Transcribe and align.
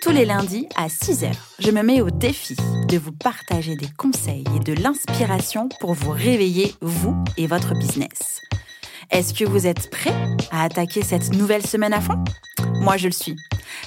Tous 0.00 0.12
les 0.12 0.24
lundis 0.24 0.66
à 0.76 0.86
6h, 0.86 1.30
je 1.58 1.70
me 1.70 1.82
mets 1.82 2.00
au 2.00 2.08
défi 2.08 2.56
de 2.88 2.96
vous 2.96 3.12
partager 3.12 3.76
des 3.76 3.88
conseils 3.98 4.44
et 4.56 4.58
de 4.58 4.72
l'inspiration 4.72 5.68
pour 5.78 5.92
vous 5.92 6.10
réveiller, 6.10 6.74
vous 6.80 7.22
et 7.36 7.46
votre 7.46 7.74
business. 7.74 8.40
Est-ce 9.10 9.34
que 9.34 9.44
vous 9.44 9.66
êtes 9.66 9.90
prêts 9.90 10.14
à 10.50 10.64
attaquer 10.64 11.02
cette 11.02 11.34
nouvelle 11.34 11.66
semaine 11.66 11.92
à 11.92 12.00
fond? 12.00 12.24
Moi, 12.80 12.96
je 12.96 13.08
le 13.08 13.12
suis. 13.12 13.36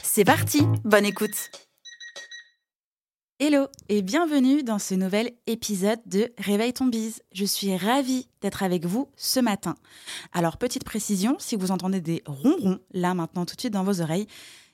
C'est 0.04 0.24
parti, 0.24 0.62
bonne 0.84 1.06
écoute 1.06 1.50
Hello 3.40 3.66
et 3.90 4.04
bienvenue 4.04 4.62
dans 4.62 4.80
ce 4.80 4.94
nouvel 4.94 5.32
épisode 5.48 6.00
de 6.06 6.32
Réveille 6.38 6.74
ton 6.74 6.86
bise. 6.86 7.24
Je 7.34 7.44
suis 7.44 7.76
ravie 7.76 8.30
d'être 8.42 8.62
avec 8.62 8.86
vous 8.86 9.10
ce 9.18 9.40
matin. 9.40 9.74
Alors 10.32 10.58
petite 10.58 10.84
précision, 10.84 11.36
si 11.40 11.56
vous 11.56 11.72
entendez 11.72 12.00
des 12.00 12.22
ronrons 12.28 12.80
là 12.92 13.16
maintenant 13.16 13.46
tout 13.46 13.56
de 13.56 13.60
suite 13.60 13.74
dans 13.74 13.84
vos 13.84 14.00
oreilles, 14.00 14.28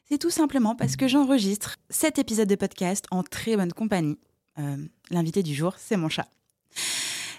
c'est 0.09 0.18
tout 0.18 0.30
simplement 0.30 0.76
parce 0.76 0.95
que 0.95 1.08
j'enregistre 1.08 1.77
cet 1.90 2.18
épisode 2.18 2.48
de 2.48 2.55
podcast 2.55 3.05
en 3.12 3.23
très 3.23 3.55
bonne 3.55 3.73
compagnie. 3.73 4.18
Euh, 4.58 4.77
l'invité 5.12 5.44
du 5.44 5.54
jour, 5.54 5.76
c'est 5.77 5.98
mon 5.98 6.09
chat. 6.09 6.27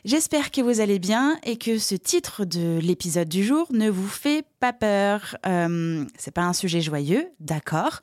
J'espère 0.04 0.50
que 0.50 0.60
vous 0.62 0.80
allez 0.80 0.98
bien 0.98 1.38
et 1.42 1.58
que 1.58 1.78
ce 1.78 1.94
titre 1.94 2.44
de 2.44 2.78
l'épisode 2.80 3.28
du 3.28 3.44
jour 3.44 3.66
ne 3.70 3.90
vous 3.90 4.08
fait 4.08 4.46
pas 4.58 4.72
peur. 4.72 5.36
Euh, 5.46 6.06
c'est 6.16 6.30
pas 6.30 6.44
un 6.44 6.54
sujet 6.54 6.80
joyeux, 6.80 7.28
d'accord, 7.38 8.00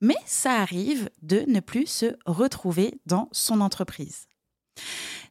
mais 0.00 0.16
ça 0.24 0.60
arrive 0.60 1.08
de 1.22 1.44
ne 1.46 1.60
plus 1.60 1.86
se 1.86 2.16
retrouver 2.24 2.98
dans 3.06 3.28
son 3.32 3.60
entreprise. 3.60 4.26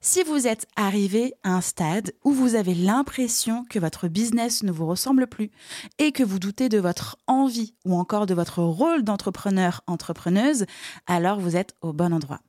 Si 0.01 0.23
vous 0.23 0.47
êtes 0.47 0.67
arrivé 0.75 1.33
à 1.43 1.55
un 1.55 1.61
stade 1.61 2.13
où 2.23 2.31
vous 2.31 2.55
avez 2.55 2.75
l'impression 2.75 3.65
que 3.65 3.79
votre 3.79 4.07
business 4.07 4.63
ne 4.63 4.71
vous 4.71 4.85
ressemble 4.85 5.27
plus 5.27 5.51
et 5.97 6.11
que 6.11 6.23
vous 6.23 6.39
doutez 6.39 6.69
de 6.69 6.77
votre 6.77 7.17
envie 7.27 7.73
ou 7.85 7.95
encore 7.95 8.25
de 8.25 8.33
votre 8.33 8.61
rôle 8.61 9.03
d'entrepreneur-entrepreneuse, 9.03 10.65
alors 11.07 11.39
vous 11.39 11.55
êtes 11.55 11.75
au 11.81 11.93
bon 11.93 12.13
endroit. 12.13 12.41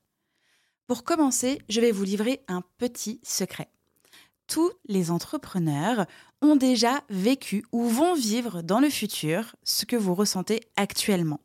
Pour 0.87 1.05
commencer, 1.05 1.61
je 1.69 1.81
vais 1.81 1.93
vous 1.93 2.05
livrer 2.05 2.43
un 2.49 2.63
petit 2.79 3.21
secret. 3.23 3.69
Tous 4.47 4.71
les 4.87 5.11
entrepreneurs 5.11 6.07
ont 6.43 6.55
déjà 6.55 7.03
vécu 7.11 7.65
ou 7.73 7.89
vont 7.89 8.15
vivre 8.15 8.63
dans 8.63 8.79
le 8.79 8.91
futur 8.91 9.57
ce 9.65 9.85
que 9.85 9.97
vous 9.97 10.15
ressentez 10.15 10.61
actuellement. 10.77 11.41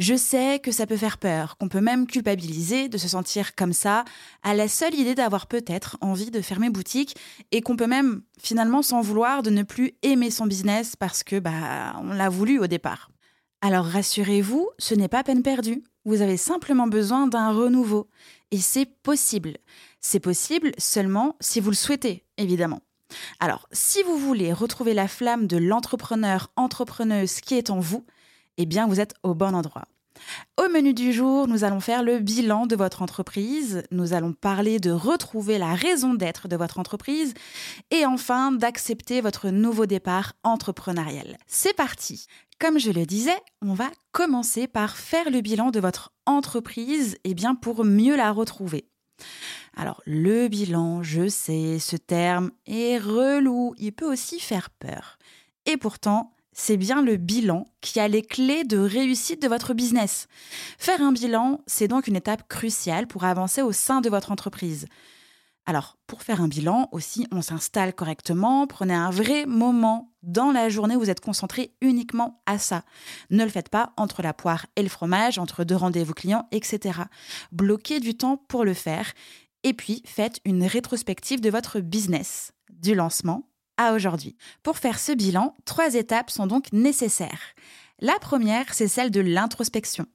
Je 0.00 0.14
sais 0.14 0.60
que 0.60 0.72
ça 0.72 0.86
peut 0.86 0.96
faire 0.96 1.18
peur, 1.18 1.58
qu'on 1.58 1.68
peut 1.68 1.82
même 1.82 2.06
culpabiliser 2.06 2.88
de 2.88 2.96
se 2.96 3.06
sentir 3.06 3.54
comme 3.54 3.74
ça, 3.74 4.06
à 4.42 4.54
la 4.54 4.66
seule 4.66 4.94
idée 4.94 5.14
d'avoir 5.14 5.46
peut-être 5.46 5.98
envie 6.00 6.30
de 6.30 6.40
fermer 6.40 6.70
boutique 6.70 7.16
et 7.52 7.60
qu'on 7.60 7.76
peut 7.76 7.86
même 7.86 8.22
finalement 8.38 8.80
s'en 8.80 9.02
vouloir 9.02 9.42
de 9.42 9.50
ne 9.50 9.62
plus 9.62 9.92
aimer 10.00 10.30
son 10.30 10.46
business 10.46 10.96
parce 10.96 11.22
que 11.22 11.38
bah 11.38 11.96
on 12.00 12.14
l'a 12.14 12.30
voulu 12.30 12.58
au 12.58 12.66
départ. 12.66 13.10
Alors 13.60 13.84
rassurez-vous, 13.84 14.70
ce 14.78 14.94
n'est 14.94 15.06
pas 15.06 15.22
peine 15.22 15.42
perdue. 15.42 15.82
Vous 16.06 16.22
avez 16.22 16.38
simplement 16.38 16.86
besoin 16.86 17.26
d'un 17.26 17.52
renouveau 17.52 18.08
et 18.52 18.58
c'est 18.58 18.86
possible. 18.86 19.58
C'est 20.00 20.18
possible 20.18 20.72
seulement 20.78 21.36
si 21.40 21.60
vous 21.60 21.68
le 21.68 21.76
souhaitez, 21.76 22.24
évidemment. 22.38 22.80
Alors, 23.38 23.68
si 23.70 24.02
vous 24.02 24.16
voulez 24.16 24.54
retrouver 24.54 24.94
la 24.94 25.08
flamme 25.08 25.46
de 25.46 25.58
l'entrepreneur, 25.58 26.50
entrepreneuse 26.56 27.42
qui 27.42 27.54
est 27.56 27.68
en 27.68 27.80
vous, 27.80 28.06
eh 28.58 28.66
bien 28.66 28.86
vous 28.86 29.00
êtes 29.00 29.14
au 29.22 29.34
bon 29.34 29.54
endroit. 29.54 29.84
Au 30.56 30.68
menu 30.68 30.92
du 30.92 31.12
jour, 31.12 31.48
nous 31.48 31.64
allons 31.64 31.80
faire 31.80 32.02
le 32.02 32.18
bilan 32.18 32.66
de 32.66 32.76
votre 32.76 33.02
entreprise, 33.02 33.82
nous 33.90 34.12
allons 34.12 34.32
parler 34.32 34.78
de 34.78 34.90
retrouver 34.90 35.58
la 35.58 35.74
raison 35.74 36.14
d'être 36.14 36.48
de 36.48 36.56
votre 36.56 36.78
entreprise 36.78 37.34
et 37.90 38.04
enfin 38.04 38.52
d'accepter 38.52 39.20
votre 39.20 39.48
nouveau 39.48 39.86
départ 39.86 40.34
entrepreneurial. 40.42 41.38
C'est 41.46 41.74
parti 41.74 42.26
Comme 42.58 42.78
je 42.78 42.90
le 42.90 43.06
disais, 43.06 43.38
on 43.62 43.74
va 43.74 43.90
commencer 44.12 44.66
par 44.66 44.96
faire 44.96 45.30
le 45.30 45.40
bilan 45.40 45.70
de 45.70 45.80
votre 45.80 46.12
entreprise 46.26 47.14
et 47.24 47.30
eh 47.30 47.34
bien 47.34 47.54
pour 47.54 47.84
mieux 47.84 48.16
la 48.16 48.32
retrouver. 48.32 48.90
Alors 49.76 50.02
le 50.06 50.48
bilan, 50.48 51.02
je 51.02 51.28
sais, 51.28 51.78
ce 51.78 51.96
terme 51.96 52.50
est 52.66 52.98
relou, 52.98 53.74
il 53.78 53.92
peut 53.92 54.10
aussi 54.10 54.40
faire 54.40 54.70
peur. 54.70 55.18
Et 55.66 55.76
pourtant, 55.76 56.34
c'est 56.52 56.76
bien 56.76 57.02
le 57.02 57.16
bilan 57.16 57.66
qui 57.80 58.00
a 58.00 58.08
les 58.08 58.22
clés 58.22 58.64
de 58.64 58.78
réussite 58.78 59.42
de 59.42 59.48
votre 59.48 59.74
business. 59.74 60.26
Faire 60.78 61.00
un 61.00 61.12
bilan, 61.12 61.60
c'est 61.66 61.88
donc 61.88 62.06
une 62.06 62.16
étape 62.16 62.48
cruciale 62.48 63.06
pour 63.06 63.24
avancer 63.24 63.62
au 63.62 63.72
sein 63.72 64.00
de 64.00 64.10
votre 64.10 64.32
entreprise. 64.32 64.86
Alors, 65.66 65.98
pour 66.06 66.22
faire 66.22 66.40
un 66.40 66.48
bilan 66.48 66.88
aussi, 66.90 67.26
on 67.30 67.42
s'installe 67.42 67.94
correctement, 67.94 68.66
prenez 68.66 68.94
un 68.94 69.10
vrai 69.10 69.46
moment 69.46 70.12
dans 70.22 70.50
la 70.50 70.68
journée 70.68 70.96
où 70.96 71.00
vous 71.00 71.10
êtes 71.10 71.20
concentré 71.20 71.74
uniquement 71.80 72.42
à 72.46 72.58
ça. 72.58 72.82
Ne 73.30 73.44
le 73.44 73.50
faites 73.50 73.68
pas 73.68 73.92
entre 73.96 74.22
la 74.22 74.34
poire 74.34 74.66
et 74.74 74.82
le 74.82 74.88
fromage, 74.88 75.38
entre 75.38 75.64
deux 75.64 75.76
rendez-vous 75.76 76.14
clients, 76.14 76.48
etc. 76.50 77.00
Bloquez 77.52 78.00
du 78.00 78.16
temps 78.16 78.36
pour 78.36 78.64
le 78.64 78.74
faire 78.74 79.12
et 79.62 79.74
puis 79.74 80.02
faites 80.06 80.40
une 80.44 80.64
rétrospective 80.64 81.40
de 81.40 81.50
votre 81.50 81.80
business, 81.80 82.52
du 82.70 82.94
lancement 82.94 83.49
aujourd'hui. 83.92 84.36
Pour 84.62 84.78
faire 84.78 84.98
ce 84.98 85.12
bilan, 85.12 85.54
trois 85.64 85.94
étapes 85.94 86.30
sont 86.30 86.46
donc 86.46 86.72
nécessaires. 86.72 87.54
La 88.00 88.18
première, 88.20 88.72
c'est 88.74 88.88
celle 88.88 89.10
de 89.10 89.20
l'introspection. 89.20 90.06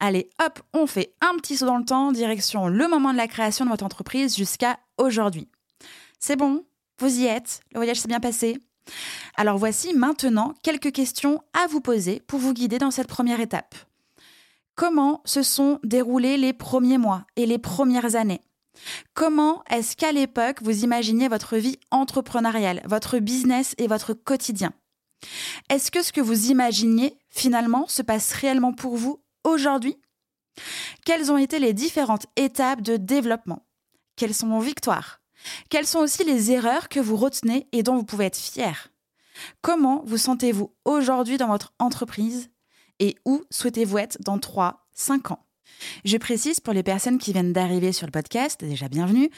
Allez, 0.00 0.30
hop, 0.40 0.60
on 0.72 0.86
fait 0.86 1.14
un 1.20 1.36
petit 1.36 1.56
saut 1.56 1.66
dans 1.66 1.78
le 1.78 1.84
temps, 1.84 2.12
direction 2.12 2.68
le 2.68 2.88
moment 2.88 3.12
de 3.12 3.16
la 3.16 3.28
création 3.28 3.64
de 3.64 3.70
votre 3.70 3.84
entreprise 3.84 4.36
jusqu'à 4.36 4.78
aujourd'hui. 4.96 5.48
C'est 6.20 6.36
bon? 6.36 6.64
Vous 7.00 7.20
y 7.20 7.26
êtes? 7.26 7.60
Le 7.72 7.78
voyage 7.78 7.98
s'est 7.98 8.08
bien 8.08 8.20
passé? 8.20 8.58
Alors 9.36 9.58
voici 9.58 9.94
maintenant 9.94 10.54
quelques 10.62 10.92
questions 10.92 11.42
à 11.52 11.66
vous 11.66 11.80
poser 11.80 12.22
pour 12.26 12.38
vous 12.38 12.54
guider 12.54 12.78
dans 12.78 12.90
cette 12.90 13.08
première 13.08 13.40
étape. 13.40 13.74
Comment 14.74 15.20
se 15.24 15.42
sont 15.42 15.80
déroulés 15.82 16.36
les 16.36 16.52
premiers 16.52 16.98
mois 16.98 17.26
et 17.36 17.46
les 17.46 17.58
premières 17.58 18.14
années? 18.14 18.40
Comment 19.14 19.62
est-ce 19.70 19.96
qu'à 19.96 20.12
l'époque, 20.12 20.62
vous 20.62 20.84
imaginiez 20.84 21.28
votre 21.28 21.56
vie 21.56 21.78
entrepreneuriale, 21.90 22.82
votre 22.86 23.18
business 23.18 23.74
et 23.78 23.86
votre 23.86 24.14
quotidien? 24.14 24.72
Est-ce 25.68 25.90
que 25.90 26.02
ce 26.02 26.12
que 26.12 26.20
vous 26.20 26.50
imaginiez, 26.50 27.18
finalement, 27.28 27.86
se 27.88 28.02
passe 28.02 28.32
réellement 28.32 28.72
pour 28.72 28.96
vous 28.96 29.22
aujourd'hui? 29.44 29.96
Quelles 31.04 31.30
ont 31.30 31.38
été 31.38 31.58
les 31.58 31.72
différentes 31.72 32.26
étapes 32.36 32.82
de 32.82 32.96
développement? 32.96 33.66
Quelles 34.16 34.34
sont 34.34 34.48
vos 34.48 34.60
victoires? 34.60 35.20
Quelles 35.70 35.86
sont 35.86 36.00
aussi 36.00 36.24
les 36.24 36.50
erreurs 36.50 36.88
que 36.88 37.00
vous 37.00 37.16
retenez 37.16 37.68
et 37.72 37.82
dont 37.82 37.96
vous 37.96 38.04
pouvez 38.04 38.26
être 38.26 38.36
fier? 38.36 38.88
Comment 39.62 40.02
vous 40.04 40.18
sentez-vous 40.18 40.74
aujourd'hui 40.84 41.36
dans 41.36 41.48
votre 41.48 41.72
entreprise 41.78 42.50
et 42.98 43.16
où 43.24 43.44
souhaitez-vous 43.50 43.98
être 43.98 44.18
dans 44.20 44.38
3, 44.38 44.88
5 44.94 45.30
ans? 45.30 45.47
Je 46.04 46.16
précise 46.16 46.60
pour 46.60 46.72
les 46.72 46.82
personnes 46.82 47.18
qui 47.18 47.32
viennent 47.32 47.52
d'arriver 47.52 47.92
sur 47.92 48.06
le 48.06 48.12
podcast, 48.12 48.64
déjà 48.64 48.88
bienvenue. 48.88 49.30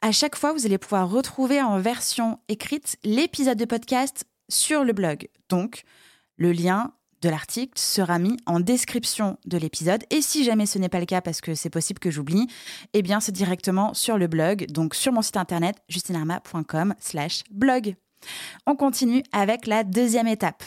À 0.00 0.12
chaque 0.12 0.36
fois, 0.36 0.52
vous 0.52 0.66
allez 0.66 0.78
pouvoir 0.78 1.10
retrouver 1.10 1.62
en 1.62 1.78
version 1.78 2.38
écrite 2.48 2.96
l'épisode 3.04 3.58
de 3.58 3.64
podcast 3.64 4.24
sur 4.48 4.84
le 4.84 4.92
blog. 4.92 5.28
Donc, 5.48 5.84
le 6.36 6.52
lien 6.52 6.92
de 7.24 7.30
l'article 7.30 7.72
sera 7.76 8.18
mis 8.18 8.36
en 8.44 8.60
description 8.60 9.38
de 9.46 9.56
l'épisode. 9.56 10.04
Et 10.10 10.20
si 10.20 10.44
jamais 10.44 10.66
ce 10.66 10.78
n'est 10.78 10.90
pas 10.90 11.00
le 11.00 11.06
cas, 11.06 11.22
parce 11.22 11.40
que 11.40 11.54
c'est 11.54 11.70
possible 11.70 11.98
que 11.98 12.10
j'oublie, 12.10 12.46
eh 12.92 13.02
bien, 13.02 13.20
c'est 13.20 13.32
directement 13.32 13.94
sur 13.94 14.18
le 14.18 14.26
blog, 14.26 14.66
donc 14.66 14.94
sur 14.94 15.12
mon 15.12 15.22
site 15.22 15.38
internet, 15.38 15.76
justinarma.com 15.88 16.94
slash 17.00 17.42
blog. 17.50 17.96
On 18.66 18.76
continue 18.76 19.22
avec 19.32 19.66
la 19.66 19.84
deuxième 19.84 20.28
étape. 20.28 20.62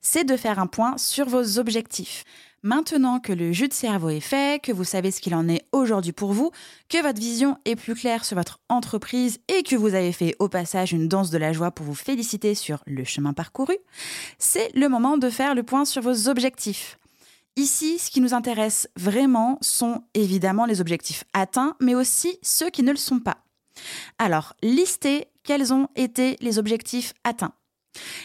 C'est 0.00 0.24
de 0.24 0.36
faire 0.36 0.60
un 0.60 0.68
point 0.68 0.96
sur 0.96 1.28
vos 1.28 1.58
objectifs. 1.58 2.24
Maintenant 2.66 3.20
que 3.20 3.32
le 3.32 3.52
jus 3.52 3.68
de 3.68 3.72
cerveau 3.72 4.08
est 4.08 4.18
fait, 4.18 4.60
que 4.60 4.72
vous 4.72 4.82
savez 4.82 5.12
ce 5.12 5.20
qu'il 5.20 5.36
en 5.36 5.48
est 5.48 5.64
aujourd'hui 5.70 6.10
pour 6.10 6.32
vous, 6.32 6.50
que 6.88 7.00
votre 7.00 7.20
vision 7.20 7.58
est 7.64 7.76
plus 7.76 7.94
claire 7.94 8.24
sur 8.24 8.36
votre 8.36 8.58
entreprise 8.68 9.38
et 9.46 9.62
que 9.62 9.76
vous 9.76 9.94
avez 9.94 10.10
fait 10.10 10.34
au 10.40 10.48
passage 10.48 10.90
une 10.90 11.06
danse 11.06 11.30
de 11.30 11.38
la 11.38 11.52
joie 11.52 11.70
pour 11.70 11.86
vous 11.86 11.94
féliciter 11.94 12.56
sur 12.56 12.82
le 12.84 13.04
chemin 13.04 13.34
parcouru, 13.34 13.76
c'est 14.40 14.74
le 14.74 14.88
moment 14.88 15.16
de 15.16 15.30
faire 15.30 15.54
le 15.54 15.62
point 15.62 15.84
sur 15.84 16.02
vos 16.02 16.26
objectifs. 16.26 16.98
Ici, 17.54 18.00
ce 18.00 18.10
qui 18.10 18.20
nous 18.20 18.34
intéresse 18.34 18.88
vraiment 18.96 19.58
sont 19.60 20.02
évidemment 20.14 20.66
les 20.66 20.80
objectifs 20.80 21.22
atteints, 21.34 21.76
mais 21.80 21.94
aussi 21.94 22.36
ceux 22.42 22.70
qui 22.70 22.82
ne 22.82 22.90
le 22.90 22.96
sont 22.96 23.20
pas. 23.20 23.44
Alors, 24.18 24.54
listez 24.60 25.28
quels 25.44 25.72
ont 25.72 25.86
été 25.94 26.36
les 26.40 26.58
objectifs 26.58 27.12
atteints. 27.22 27.54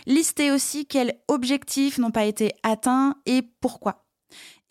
Listez 0.07 0.49
aussi 0.49 0.87
quels 0.87 1.13
objectifs 1.27 1.99
n'ont 1.99 2.09
pas 2.09 2.25
été 2.25 2.53
atteints 2.63 3.17
et 3.27 3.43
pourquoi. 3.61 4.00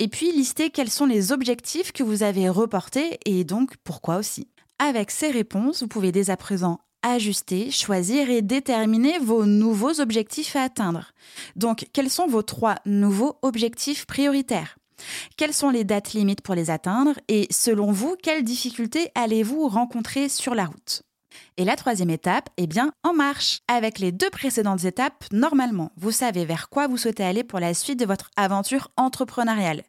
Et 0.03 0.09
puis 0.09 0.33
listez 0.33 0.71
quels 0.71 0.91
sont 0.91 1.05
les 1.05 1.31
objectifs 1.31 1.93
que 1.93 2.03
vous 2.03 2.23
avez 2.23 2.49
reportés 2.49 3.21
et 3.27 3.45
donc 3.45 3.77
pourquoi 3.85 4.17
aussi. 4.17 4.49
Avec 4.79 5.11
ces 5.11 5.31
réponses, 5.31 5.83
vous 5.83 5.89
pouvez 5.89 6.11
dès 6.11 6.31
à 6.31 6.39
présent 6.39 6.81
ajuster, 7.03 7.71
choisir 7.71 8.31
et 8.31 8.41
déterminer 8.41 9.19
vos 9.19 9.45
nouveaux 9.45 10.01
objectifs 10.01 10.57
à 10.57 10.63
atteindre. 10.63 11.13
Donc, 11.55 11.87
quels 11.93 12.11
sont 12.11 12.27
vos 12.27 12.43
trois 12.43 12.77
nouveaux 12.87 13.39
objectifs 13.43 14.07
prioritaires? 14.07 14.79
Quelles 15.37 15.55
sont 15.55 15.71
les 15.71 15.85
dates 15.85 16.15
limites 16.15 16.43
pour 16.43 16.55
les 16.55 16.71
atteindre? 16.71 17.13
Et 17.29 17.47
selon 17.51 17.93
vous, 17.93 18.17
quelles 18.23 18.45
difficultés 18.45 19.11
allez-vous 19.15 19.69
rencontrer 19.69 20.31
sur 20.31 20.55
la 20.55 20.65
route? 20.65 21.03
Et 21.57 21.65
la 21.65 21.77
troisième 21.77 22.11
étape, 22.11 22.51
eh 22.57 22.67
bien, 22.67 22.93
en 23.03 23.13
marche. 23.13 23.61
Avec 23.69 23.99
les 23.99 24.13
deux 24.13 24.31
précédentes 24.31 24.85
étapes, 24.85 25.25
normalement, 25.33 25.93
vous 25.97 26.11
savez 26.11 26.45
vers 26.45 26.69
quoi 26.69 26.87
vous 26.87 26.97
souhaitez 26.97 27.25
aller 27.25 27.45
pour 27.45 27.61
la 27.61 27.75
suite 27.75 27.99
de 27.99 28.07
votre 28.07 28.31
aventure 28.37 28.91
entrepreneuriale. 28.97 29.83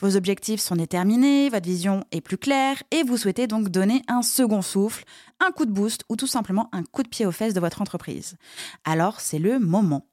Vos 0.00 0.16
objectifs 0.16 0.60
sont 0.60 0.76
déterminés, 0.76 1.48
votre 1.48 1.66
vision 1.66 2.04
est 2.12 2.20
plus 2.20 2.38
claire 2.38 2.82
et 2.90 3.02
vous 3.02 3.16
souhaitez 3.16 3.46
donc 3.46 3.68
donner 3.68 4.02
un 4.08 4.22
second 4.22 4.62
souffle, 4.62 5.04
un 5.40 5.50
coup 5.50 5.66
de 5.66 5.72
boost 5.72 6.04
ou 6.08 6.16
tout 6.16 6.26
simplement 6.26 6.68
un 6.72 6.82
coup 6.82 7.02
de 7.02 7.08
pied 7.08 7.26
aux 7.26 7.32
fesses 7.32 7.54
de 7.54 7.60
votre 7.60 7.82
entreprise. 7.82 8.36
Alors, 8.84 9.20
c'est 9.20 9.38
le 9.38 9.58
moment. 9.58 10.06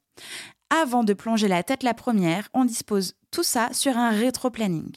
Avant 0.70 1.04
de 1.04 1.14
plonger 1.14 1.48
la 1.48 1.64
tête 1.64 1.84
la 1.84 1.94
première, 1.94 2.50
on 2.54 2.66
dispose 2.66 3.14
tout 3.32 3.44
ça 3.44 3.70
sur 3.74 3.98
un 3.98 4.10
rétro-planning. 4.10 4.92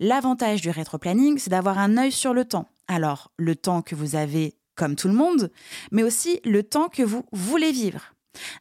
L'avantage 0.00 0.60
du 0.60 0.70
rétro-planning, 0.70 1.38
c'est 1.38 1.50
d'avoir 1.50 1.78
un 1.78 1.96
œil 1.96 2.12
sur 2.12 2.34
le 2.34 2.44
temps. 2.44 2.68
Alors, 2.88 3.30
le 3.36 3.56
temps 3.56 3.82
que 3.82 3.94
vous 3.94 4.16
avez 4.16 4.54
comme 4.74 4.96
tout 4.96 5.08
le 5.08 5.14
monde, 5.14 5.50
mais 5.90 6.02
aussi 6.02 6.40
le 6.44 6.62
temps 6.62 6.88
que 6.88 7.02
vous 7.02 7.24
voulez 7.32 7.72
vivre. 7.72 8.14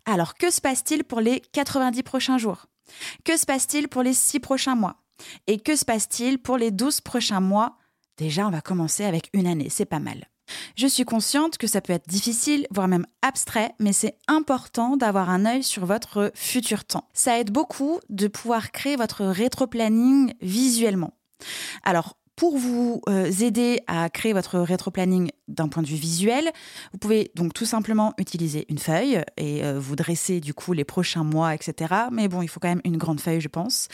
Alors, 0.06 0.36
que 0.36 0.51
se 0.51 0.62
passe-t-il 0.62 1.04
pour 1.04 1.19
les 1.19 1.42
90 1.51 2.04
prochains 2.04 2.38
jours? 2.38 2.68
Que 3.24 3.38
se 3.38 3.45
passe-t-il 3.45 3.88
pour 3.88 4.04
les 4.04 4.13
6 4.13 4.39
prochains 4.39 4.75
mois? 4.75 4.98
Et 5.48 5.60
que 5.60 5.75
se 5.75 5.86
passe-t-il 5.86 6.39
pour 6.39 6.57
les 6.57 6.71
12 6.71 7.01
prochains 7.01 7.39
mois? 7.39 7.77
Déjà, 8.18 8.48
on 8.48 8.51
va 8.51 8.62
commencer 8.62 9.04
avec 9.06 9.30
une 9.33 9.48
année, 9.48 9.69
c'est 9.69 9.86
pas 9.86 10.00
mal. 10.00 10.27
Je 10.75 10.88
suis 10.88 11.06
consciente 11.06 11.57
que 11.57 11.68
ça 11.68 11.81
peut 11.81 11.94
être 11.94 12.07
difficile, 12.07 12.68
voire 12.69 12.88
même 12.88 13.07
abstrait, 13.21 13.74
mais 13.80 13.94
c'est 13.94 14.18
important 14.27 14.98
d'avoir 14.98 15.30
un 15.30 15.45
œil 15.45 15.63
sur 15.63 15.86
votre 15.86 16.31
futur 16.36 16.86
temps. 16.86 17.07
Ça 17.13 17.39
aide 17.39 17.51
beaucoup 17.51 18.00
de 18.10 18.27
pouvoir 18.27 18.71
créer 18.71 18.95
votre 18.95 19.25
rétro-planning 19.25 20.33
visuellement. 20.42 21.13
Alors, 21.83 22.18
pour 22.36 22.57
vous 22.57 23.01
euh, 23.10 23.25
aider 23.25 23.81
à 23.88 24.10
créer 24.10 24.33
votre 24.33 24.60
rétro-planning 24.60 25.31
d'un 25.47 25.67
point 25.67 25.83
de 25.83 25.87
vue 25.87 25.95
visuel, 25.95 26.49
vous 26.93 26.99
pouvez 26.99 27.31
donc 27.35 27.53
tout 27.53 27.65
simplement 27.65 28.13
utiliser 28.17 28.65
une 28.69 28.77
feuille 28.77 29.21
et 29.37 29.63
euh, 29.63 29.79
vous 29.79 29.95
dresser 29.95 30.39
du 30.39 30.53
coup 30.53 30.73
les 30.73 30.85
prochains 30.85 31.23
mois, 31.23 31.53
etc. 31.53 31.93
Mais 32.11 32.27
bon, 32.27 32.41
il 32.41 32.47
faut 32.47 32.59
quand 32.59 32.69
même 32.69 32.81
une 32.85 32.97
grande 32.97 33.19
feuille, 33.19 33.41
je 33.41 33.49
pense. 33.49 33.87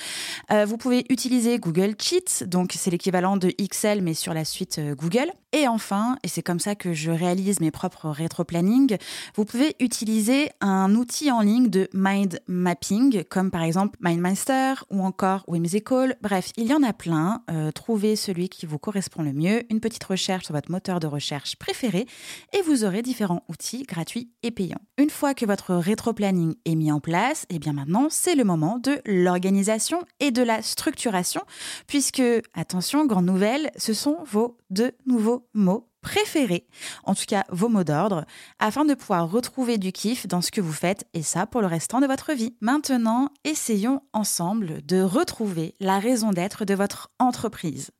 Euh, 0.51 0.65
vous 0.65 0.77
pouvez 0.77 1.05
utiliser 1.09 1.57
Google 1.57 1.95
Sheets, 1.99 2.45
donc 2.45 2.73
c'est 2.77 2.91
l'équivalent 2.91 3.37
de 3.37 3.51
Excel 3.57 4.01
mais 4.01 4.13
sur 4.13 4.33
la 4.33 4.45
suite 4.45 4.79
Google. 4.97 5.31
Et 5.51 5.67
enfin, 5.67 6.17
et 6.21 6.27
c'est 6.27 6.43
comme 6.43 6.59
ça 6.59 6.75
que 6.75 6.93
je 6.93 7.09
réalise 7.09 7.59
mes 7.59 7.71
propres 7.71 8.09
rétro-planning, 8.09 8.97
vous 9.35 9.45
pouvez 9.45 9.75
utiliser 9.79 10.51
un 10.61 10.93
outil 10.93 11.31
en 11.31 11.41
ligne 11.41 11.69
de 11.69 11.89
mind 11.93 12.39
mapping, 12.45 13.23
comme 13.23 13.49
par 13.49 13.63
exemple 13.63 13.97
MindMeister 13.99 14.75
ou 14.91 15.01
encore 15.01 15.43
Whimsical. 15.47 16.17
Bref, 16.21 16.51
il 16.57 16.67
y 16.67 16.73
en 16.73 16.83
a 16.83 16.93
plein. 16.93 17.41
trouvez 17.73 18.15
celui 18.15 18.49
qui 18.49 18.67
vous 18.67 18.77
correspond 18.77 19.23
le 19.23 19.33
mieux, 19.33 19.63
une 19.71 19.79
petite 19.79 20.03
recherche 20.03 20.45
sur 20.45 20.53
votre 20.53 20.69
moteur 20.69 20.99
de 20.99 21.07
recherche 21.07 21.38
préféré 21.57 22.05
et 22.53 22.61
vous 22.61 22.83
aurez 22.83 23.01
différents 23.01 23.43
outils 23.47 23.83
gratuits 23.83 24.31
et 24.43 24.51
payants. 24.51 24.81
Une 24.97 25.09
fois 25.09 25.33
que 25.33 25.45
votre 25.45 25.75
rétro-planning 25.75 26.55
est 26.65 26.75
mis 26.75 26.91
en 26.91 26.99
place, 26.99 27.43
et 27.49 27.55
eh 27.55 27.59
bien 27.59 27.73
maintenant 27.73 28.07
c'est 28.09 28.35
le 28.35 28.43
moment 28.43 28.79
de 28.79 29.01
l'organisation 29.05 30.03
et 30.19 30.31
de 30.31 30.43
la 30.43 30.61
structuration 30.61 31.41
puisque, 31.87 32.21
attention, 32.53 33.05
grande 33.05 33.25
nouvelle, 33.25 33.71
ce 33.77 33.93
sont 33.93 34.17
vos 34.25 34.57
deux 34.69 34.91
nouveaux 35.05 35.47
mots 35.53 35.89
préférés, 36.01 36.65
en 37.03 37.13
tout 37.13 37.25
cas 37.27 37.43
vos 37.49 37.67
mots 37.67 37.83
d'ordre, 37.83 38.25
afin 38.59 38.85
de 38.85 38.93
pouvoir 38.93 39.29
retrouver 39.29 39.77
du 39.77 39.91
kiff 39.91 40.27
dans 40.27 40.41
ce 40.41 40.51
que 40.51 40.61
vous 40.61 40.73
faites 40.73 41.05
et 41.13 41.23
ça 41.23 41.45
pour 41.45 41.61
le 41.61 41.67
restant 41.67 41.99
de 41.99 42.07
votre 42.07 42.33
vie. 42.33 42.55
Maintenant, 42.61 43.29
essayons 43.43 44.01
ensemble 44.13 44.85
de 44.85 45.01
retrouver 45.01 45.75
la 45.79 45.99
raison 45.99 46.31
d'être 46.31 46.63
de 46.63 46.73
votre 46.73 47.09
entreprise. 47.19 47.91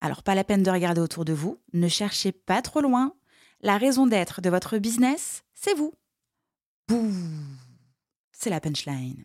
Alors 0.00 0.22
pas 0.22 0.34
la 0.34 0.44
peine 0.44 0.62
de 0.62 0.70
regarder 0.70 1.00
autour 1.00 1.24
de 1.24 1.32
vous, 1.32 1.58
ne 1.72 1.88
cherchez 1.88 2.32
pas 2.32 2.62
trop 2.62 2.80
loin. 2.80 3.14
La 3.60 3.76
raison 3.76 4.06
d'être 4.06 4.40
de 4.40 4.48
votre 4.48 4.78
business, 4.78 5.42
c'est 5.54 5.74
vous. 5.74 5.92
Bouh 6.88 7.12
C'est 8.32 8.50
la 8.50 8.60
punchline. 8.60 9.24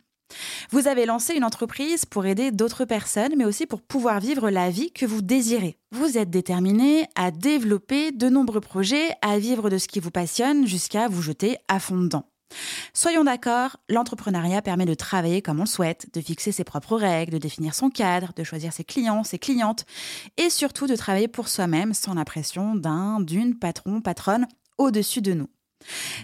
Vous 0.71 0.87
avez 0.87 1.05
lancé 1.05 1.33
une 1.35 1.43
entreprise 1.43 2.05
pour 2.05 2.25
aider 2.25 2.51
d'autres 2.51 2.85
personnes, 2.85 3.35
mais 3.37 3.45
aussi 3.45 3.65
pour 3.65 3.81
pouvoir 3.81 4.19
vivre 4.19 4.49
la 4.49 4.69
vie 4.69 4.91
que 4.91 5.05
vous 5.05 5.21
désirez. 5.21 5.77
Vous 5.91 6.17
êtes 6.17 6.29
déterminé 6.29 7.07
à 7.15 7.31
développer 7.31 8.11
de 8.11 8.27
nombreux 8.27 8.61
projets, 8.61 9.11
à 9.21 9.39
vivre 9.39 9.69
de 9.69 9.77
ce 9.77 9.87
qui 9.87 9.99
vous 9.99 10.11
passionne 10.11 10.67
jusqu'à 10.67 11.07
vous 11.07 11.21
jeter 11.21 11.57
à 11.67 11.79
fond 11.79 11.97
dedans. 11.97 12.25
Soyons 12.93 13.23
d'accord, 13.23 13.77
l'entrepreneuriat 13.89 14.61
permet 14.61 14.85
de 14.85 14.93
travailler 14.93 15.41
comme 15.41 15.59
on 15.59 15.63
le 15.63 15.69
souhaite, 15.69 16.07
de 16.13 16.21
fixer 16.21 16.51
ses 16.51 16.63
propres 16.63 16.97
règles, 16.97 17.33
de 17.33 17.37
définir 17.37 17.75
son 17.75 17.89
cadre, 17.89 18.31
de 18.35 18.43
choisir 18.43 18.71
ses 18.71 18.83
clients, 18.83 19.23
ses 19.23 19.39
clientes, 19.39 19.85
et 20.37 20.49
surtout 20.49 20.87
de 20.87 20.95
travailler 20.95 21.27
pour 21.27 21.49
soi-même 21.49 21.93
sans 21.93 22.13
la 22.13 22.25
pression 22.25 22.75
d'un, 22.75 23.19
d'une 23.19 23.57
patron, 23.57 24.01
patronne 24.01 24.47
au-dessus 24.77 25.21
de 25.21 25.33
nous. 25.33 25.49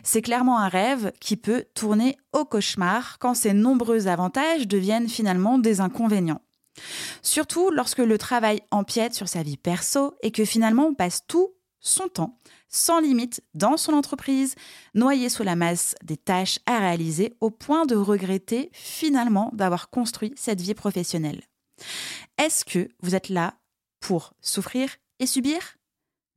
C'est 0.03 0.21
clairement 0.21 0.59
un 0.59 0.69
rêve 0.69 1.11
qui 1.19 1.37
peut 1.37 1.65
tourner 1.75 2.17
au 2.33 2.45
cauchemar 2.45 3.19
quand 3.19 3.33
ces 3.33 3.53
nombreux 3.53 4.07
avantages 4.07 4.67
deviennent 4.67 5.09
finalement 5.09 5.59
des 5.59 5.81
inconvénients. 5.81 6.41
Surtout 7.21 7.69
lorsque 7.69 7.99
le 7.99 8.17
travail 8.17 8.61
empiète 8.71 9.13
sur 9.13 9.27
sa 9.27 9.43
vie 9.43 9.57
perso 9.57 10.15
et 10.23 10.31
que 10.31 10.45
finalement 10.45 10.87
on 10.87 10.93
passe 10.93 11.25
tout 11.27 11.53
son 11.81 12.07
temps 12.07 12.37
sans 12.69 13.01
limite 13.01 13.43
dans 13.53 13.75
son 13.75 13.91
entreprise, 13.93 14.55
noyé 14.93 15.29
sous 15.29 15.43
la 15.43 15.55
masse 15.55 15.93
des 16.03 16.17
tâches 16.17 16.59
à 16.65 16.79
réaliser 16.79 17.35
au 17.41 17.51
point 17.51 17.85
de 17.85 17.95
regretter 17.95 18.69
finalement 18.71 19.51
d'avoir 19.53 19.89
construit 19.89 20.33
cette 20.37 20.61
vie 20.61 20.73
professionnelle. 20.73 21.41
Est-ce 22.37 22.63
que 22.63 22.87
vous 23.01 23.13
êtes 23.13 23.29
là 23.29 23.55
pour 23.99 24.33
souffrir 24.41 24.95
et 25.19 25.25
subir? 25.25 25.77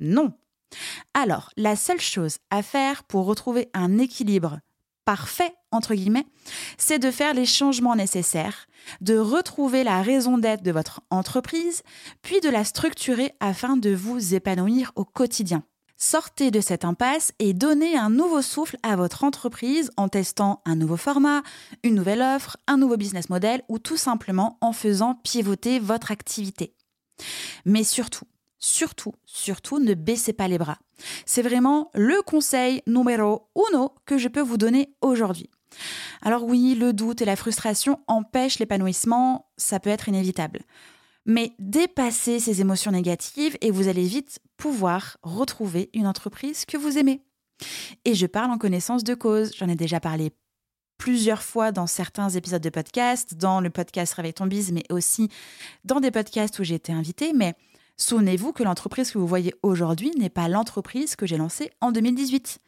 Non. 0.01 0.33
Alors, 1.15 1.51
la 1.57 1.77
seule 1.77 2.01
chose 2.01 2.39
à 2.51 2.63
faire 2.63 3.05
pour 3.05 3.27
retrouver 3.27 3.71
un 3.75 3.99
équilibre 3.99 4.59
parfait, 5.05 5.55
entre 5.71 5.95
guillemets, 5.95 6.27
c'est 6.79 6.99
de 6.99 7.11
faire 7.11 7.35
les 7.35 7.47
changements 7.47 7.97
nécessaires, 7.97 8.67
de 9.01 9.19
retrouver 9.19 9.85
la 9.85 10.03
raison 10.03 10.39
d'être 10.39 10.63
de 10.63 10.73
votre 10.73 11.01
entreprise, 11.11 11.83
puis 12.23 12.41
de 12.41 12.49
la 12.49 12.65
structurer 12.65 13.33
afin 13.41 13.77
de 13.77 13.95
vous 13.95 14.35
épanouir 14.35 14.93
au 14.95 15.05
quotidien. 15.05 15.63
Sortez 15.97 16.51
de 16.51 16.61
cette 16.61 16.85
impasse 16.85 17.33
et 17.39 17.55
donnez 17.55 17.97
un 17.97 18.11
nouveau 18.11 18.43
souffle 18.43 18.77
à 18.83 18.97
votre 18.97 19.23
entreprise 19.25 19.91
en 19.97 20.09
testant 20.09 20.61
un 20.65 20.75
nouveau 20.75 20.97
format, 20.97 21.43
une 21.83 21.95
nouvelle 21.95 22.21
offre, 22.21 22.57
un 22.67 22.77
nouveau 22.77 22.97
business 22.97 23.31
model 23.31 23.63
ou 23.69 23.79
tout 23.79 23.97
simplement 23.97 24.59
en 24.61 24.73
faisant 24.73 25.15
pivoter 25.15 25.79
votre 25.79 26.11
activité. 26.11 26.75
Mais 27.65 27.85
surtout, 27.85 28.27
surtout, 28.65 29.13
surtout, 29.27 29.79
ne 29.79 29.95
baissez 29.95 30.33
pas 30.33 30.49
les 30.49 30.59
bras. 30.59 30.79
C'est 31.27 31.43
vraiment 31.43 31.91
le 31.95 32.23
conseil 32.23 32.83
numéro 32.87 33.49
uno 33.55 33.93
que 34.07 34.17
je 34.17 34.29
peux 34.29 34.41
vous 34.41 34.57
donner 34.57 34.95
aujourd'hui. 35.03 35.51
Alors 36.23 36.45
oui, 36.45 36.75
le 36.75 36.93
doute 36.93 37.21
et 37.21 37.27
la 37.27 37.37
frustration 37.37 38.01
empêchent 38.07 38.59
l'épanouissement, 38.59 39.51
ça 39.59 39.81
peut 39.81 39.91
être 39.91 40.09
inévitable. 40.09 40.61
Mais 41.27 41.53
dépassez 41.59 42.41
ces 42.41 42.61
émotions 42.61 42.91
négatives 42.91 43.57
et 43.61 43.71
vous 43.71 43.89
allez 43.89 44.05
vite 44.05 44.41
pouvoir 44.57 45.19
retrouver 45.23 45.91
une 45.93 46.07
entreprise 46.07 46.65
que 46.65 46.77
vous 46.79 46.97
aimez. 46.97 47.21
Et 48.05 48.15
je 48.15 48.27
parle 48.27 48.51
en 48.51 48.59
connaissance 48.59 49.05
de 49.05 49.15
cause. 49.15 49.53
J'en 49.57 49.69
ai 49.69 49.77
déjà 49.77 50.01
parlé 50.01 50.33
plusieurs 50.97 51.43
fois 51.43 51.73
dans 51.73 51.87
certains 51.87 52.31
épisodes 52.31 52.63
de 52.63 52.71
podcast, 52.71 53.35
dans 53.35 53.61
le 53.61 53.71
podcast 53.71 54.15
Réveille 54.15 54.35
ton 54.35 54.47
bise, 54.47 54.73
mais 54.73 54.85
aussi 54.91 55.29
dans 55.85 56.01
des 56.01 56.11
podcasts 56.11 56.59
où 56.59 56.65
j'ai 56.65 56.77
été 56.77 56.93
invitée. 56.93 57.33
Mais 57.35 57.55
Souvenez-vous 57.97 58.53
que 58.53 58.65
l'entreprise 58.65 59.13
que 59.13 59.19
vous 59.19 59.27
voyez 59.27 59.55
aujourd'hui 59.63 60.11
n'est 60.19 60.29
pas 60.29 60.49
l'entreprise 60.49 61.15
que 61.15 61.27
j'ai 61.27 61.37
lancée 61.37 61.71
en 61.81 61.93
2018. 61.93 62.59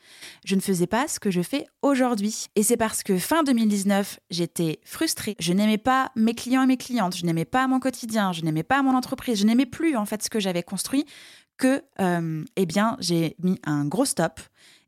Je 0.45 0.55
ne 0.55 0.61
faisais 0.61 0.87
pas 0.87 1.09
ce 1.09 1.19
que 1.19 1.33
je 1.33 1.43
fais 1.43 1.67
aujourd'hui. 1.83 2.47
Et 2.55 2.63
c'est 2.63 2.77
parce 2.77 3.03
que 3.03 3.19
fin 3.19 3.43
2019, 3.43 4.21
j'étais 4.31 4.79
frustrée. 4.85 5.35
Je 5.41 5.53
n'aimais 5.53 5.79
pas 5.79 6.13
mes 6.15 6.35
clients 6.35 6.63
et 6.63 6.67
mes 6.67 6.77
clientes, 6.77 7.17
je 7.17 7.27
n'aimais 7.27 7.45
pas 7.45 7.67
mon 7.67 7.81
quotidien, 7.81 8.33
je 8.33 8.43
n'aimais 8.43 8.63
pas 8.63 8.83
mon 8.83 8.95
entreprise, 8.95 9.41
je 9.41 9.47
n'aimais 9.47 9.67
plus 9.67 9.97
en 9.97 10.07
fait 10.07 10.23
ce 10.23 10.31
que 10.31 10.39
j'avais 10.39 10.63
construit 10.63 11.05
que, 11.57 11.83
euh, 12.01 12.45
eh 12.55 12.67
bien, 12.67 12.97
j'ai 13.01 13.35
mis 13.43 13.59
un 13.65 13.85
gros 13.85 14.05
stop 14.05 14.41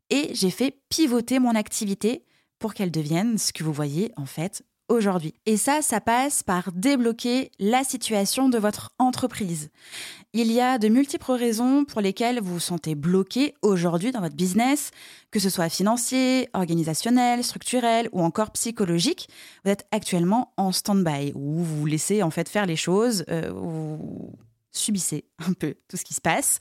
et 0.09 0.31
j'ai 0.33 0.51
fait 0.51 0.79
pivoter 0.87 1.39
mon 1.39 1.55
activité 1.55 2.23
pour 2.59 2.73
qu'elle 2.73 2.91
devienne 2.91 3.37
ce 3.37 3.51
que 3.51 3.63
vous 3.63 3.73
voyez 3.73 4.11
en 4.15 4.25
fait 4.25 4.63
aujourd'hui. 4.89 5.33
Et 5.45 5.57
ça, 5.57 5.81
ça 5.81 6.01
passe 6.01 6.43
par 6.43 6.71
débloquer 6.73 7.51
la 7.59 7.83
situation 7.83 8.49
de 8.49 8.57
votre 8.57 8.91
entreprise. 8.99 9.69
Il 10.33 10.51
y 10.51 10.61
a 10.61 10.77
de 10.77 10.89
multiples 10.89 11.31
raisons 11.31 11.85
pour 11.85 12.01
lesquelles 12.01 12.39
vous 12.39 12.53
vous 12.53 12.59
sentez 12.59 12.93
bloqué 12.93 13.55
aujourd'hui 13.61 14.11
dans 14.11 14.21
votre 14.21 14.35
business, 14.35 14.91
que 15.31 15.39
ce 15.39 15.49
soit 15.49 15.69
financier, 15.69 16.49
organisationnel, 16.53 17.43
structurel 17.43 18.09
ou 18.11 18.21
encore 18.21 18.51
psychologique. 18.51 19.27
Vous 19.65 19.71
êtes 19.71 19.87
actuellement 19.91 20.53
en 20.57 20.71
stand-by 20.71 21.31
ou 21.33 21.63
vous 21.63 21.85
laissez 21.85 22.21
en 22.21 22.29
fait 22.29 22.47
faire 22.47 22.67
les 22.67 22.75
choses, 22.75 23.25
euh, 23.29 23.51
vous 23.51 24.33
subissez 24.71 25.25
un 25.39 25.53
peu 25.53 25.75
tout 25.87 25.97
ce 25.97 26.05
qui 26.05 26.13
se 26.13 26.21
passe. 26.21 26.59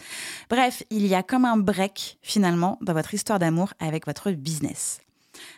Bref, 0.49 0.83
il 0.91 1.07
y 1.07 1.15
a 1.15 1.23
comme 1.23 1.45
un 1.45 1.59
break 1.59 2.19
finalement 2.23 2.79
dans 2.81 2.95
votre 2.95 3.13
histoire 3.13 3.39
d'amour 3.39 3.75
avec 3.81 4.07
votre 4.07 4.31
business. 4.31 5.01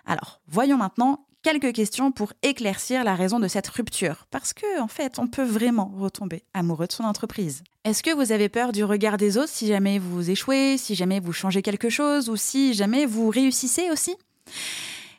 Alors, 0.04 0.40
voyons 0.48 0.76
maintenant 0.76 1.26
quelques 1.42 1.72
questions 1.72 2.12
pour 2.12 2.32
éclaircir 2.42 3.04
la 3.04 3.14
raison 3.14 3.40
de 3.40 3.48
cette 3.48 3.68
rupture. 3.68 4.26
Parce 4.30 4.52
que, 4.52 4.80
en 4.80 4.88
fait, 4.88 5.18
on 5.18 5.26
peut 5.26 5.44
vraiment 5.44 5.92
retomber 5.96 6.42
amoureux 6.54 6.86
de 6.86 6.92
son 6.92 7.04
entreprise. 7.04 7.62
Est-ce 7.84 8.02
que 8.02 8.14
vous 8.14 8.32
avez 8.32 8.48
peur 8.48 8.72
du 8.72 8.84
regard 8.84 9.16
des 9.16 9.38
autres 9.38 9.48
si 9.48 9.66
jamais 9.66 9.98
vous 9.98 10.30
échouez, 10.30 10.76
si 10.76 10.94
jamais 10.94 11.20
vous 11.20 11.32
changez 11.32 11.62
quelque 11.62 11.88
chose 11.88 12.28
ou 12.28 12.36
si 12.36 12.74
jamais 12.74 13.06
vous 13.06 13.30
réussissez 13.30 13.90
aussi? 13.90 14.16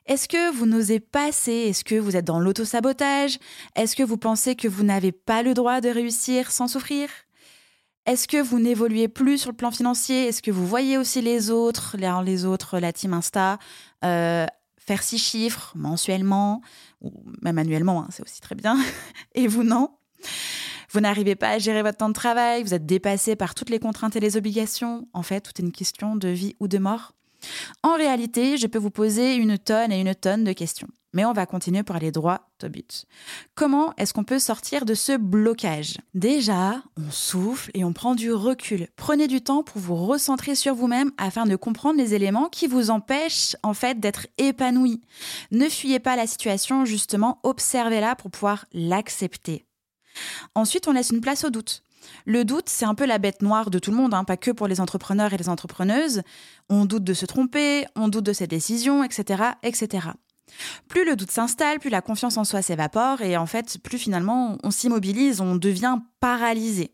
Est-ce 0.05 0.27
que 0.27 0.51
vous 0.51 0.65
n'osez 0.65 0.99
pas 0.99 1.29
assez? 1.29 1.51
Est-ce 1.51 1.83
que 1.83 1.95
vous 1.95 2.15
êtes 2.15 2.25
dans 2.25 2.39
l'auto-sabotage? 2.39 3.37
Est-ce 3.75 3.95
que 3.95 4.03
vous 4.03 4.17
pensez 4.17 4.55
que 4.55 4.67
vous 4.67 4.83
n'avez 4.83 5.11
pas 5.11 5.43
le 5.43 5.53
droit 5.53 5.79
de 5.79 5.89
réussir 5.89 6.51
sans 6.51 6.67
souffrir? 6.67 7.09
Est-ce 8.07 8.27
que 8.27 8.41
vous 8.41 8.59
n'évoluez 8.59 9.07
plus 9.07 9.37
sur 9.37 9.51
le 9.51 9.55
plan 9.55 9.69
financier? 9.69 10.27
Est-ce 10.27 10.41
que 10.41 10.49
vous 10.49 10.65
voyez 10.65 10.97
aussi 10.97 11.21
les 11.21 11.51
autres, 11.51 11.97
les, 11.97 12.45
autres, 12.45 12.79
la 12.79 12.91
team 12.91 13.13
Insta, 13.13 13.59
euh, 14.03 14.47
faire 14.85 15.03
six 15.03 15.17
chiffres 15.17 15.71
mensuellement, 15.75 16.61
ou 17.01 17.11
même 17.41 17.57
annuellement, 17.57 18.03
hein, 18.03 18.07
c'est 18.11 18.23
aussi 18.23 18.41
très 18.41 18.55
bien, 18.55 18.77
et 19.35 19.47
vous 19.47 19.63
non. 19.63 19.91
Vous 20.91 20.99
n'arrivez 20.99 21.35
pas 21.35 21.51
à 21.51 21.57
gérer 21.57 21.83
votre 21.83 21.99
temps 21.99 22.09
de 22.09 22.13
travail, 22.13 22.63
vous 22.63 22.73
êtes 22.73 22.85
dépassé 22.85 23.35
par 23.35 23.55
toutes 23.55 23.69
les 23.69 23.79
contraintes 23.79 24.15
et 24.17 24.19
les 24.19 24.35
obligations. 24.35 25.07
En 25.13 25.23
fait, 25.23 25.41
tout 25.41 25.53
est 25.57 25.63
une 25.63 25.71
question 25.71 26.17
de 26.17 26.27
vie 26.27 26.55
ou 26.59 26.67
de 26.67 26.77
mort. 26.77 27.13
En 27.83 27.95
réalité, 27.95 28.57
je 28.57 28.67
peux 28.67 28.79
vous 28.79 28.91
poser 28.91 29.35
une 29.35 29.57
tonne 29.57 29.91
et 29.91 30.01
une 30.01 30.15
tonne 30.15 30.43
de 30.43 30.53
questions. 30.53 30.87
Mais 31.13 31.25
on 31.25 31.33
va 31.33 31.45
continuer 31.45 31.83
pour 31.83 31.95
aller 31.95 32.11
droit 32.11 32.49
au 32.63 32.69
but. 32.69 33.05
Comment 33.53 33.93
est-ce 33.97 34.13
qu'on 34.13 34.23
peut 34.23 34.39
sortir 34.39 34.85
de 34.85 34.93
ce 34.93 35.17
blocage? 35.17 35.97
Déjà, 36.13 36.81
on 36.97 37.11
souffle 37.11 37.69
et 37.73 37.83
on 37.83 37.91
prend 37.91 38.15
du 38.15 38.31
recul. 38.31 38.87
Prenez 38.95 39.27
du 39.27 39.41
temps 39.41 39.63
pour 39.63 39.81
vous 39.81 39.95
recentrer 39.95 40.55
sur 40.55 40.73
vous-même 40.73 41.11
afin 41.17 41.45
de 41.45 41.57
comprendre 41.57 41.97
les 41.97 42.13
éléments 42.13 42.47
qui 42.47 42.67
vous 42.67 42.91
empêchent 42.91 43.57
en 43.61 43.73
fait 43.73 43.99
d'être 43.99 44.27
épanoui. 44.37 45.01
Ne 45.51 45.67
fuyez 45.67 45.99
pas 45.99 46.15
la 46.15 46.27
situation, 46.27 46.85
justement, 46.85 47.39
observez-la 47.43 48.15
pour 48.15 48.31
pouvoir 48.31 48.65
l'accepter. 48.71 49.65
Ensuite, 50.55 50.87
on 50.87 50.93
laisse 50.93 51.09
une 51.09 51.21
place 51.21 51.43
au 51.43 51.49
doute. 51.49 51.83
Le 52.25 52.45
doute, 52.45 52.69
c'est 52.69 52.85
un 52.85 52.95
peu 52.95 53.05
la 53.05 53.17
bête 53.17 53.41
noire 53.41 53.69
de 53.69 53.79
tout 53.79 53.91
le 53.91 53.97
monde, 53.97 54.13
hein, 54.13 54.23
pas 54.23 54.37
que 54.37 54.51
pour 54.51 54.67
les 54.67 54.79
entrepreneurs 54.79 55.33
et 55.33 55.37
les 55.37 55.49
entrepreneuses. 55.49 56.21
On 56.69 56.85
doute 56.85 57.03
de 57.03 57.13
se 57.13 57.25
tromper, 57.25 57.85
on 57.95 58.07
doute 58.07 58.25
de 58.25 58.33
ses 58.33 58.47
décisions, 58.47 59.03
etc., 59.03 59.43
etc. 59.63 60.09
Plus 60.87 61.05
le 61.05 61.15
doute 61.15 61.31
s'installe, 61.31 61.79
plus 61.79 61.89
la 61.89 62.01
confiance 62.01 62.37
en 62.37 62.43
soi 62.43 62.61
s'évapore 62.61 63.21
et 63.21 63.37
en 63.37 63.45
fait, 63.45 63.77
plus 63.81 63.97
finalement 63.97 64.57
on 64.63 64.71
s'immobilise, 64.71 65.41
on 65.41 65.55
devient 65.55 65.97
paralysé. 66.19 66.91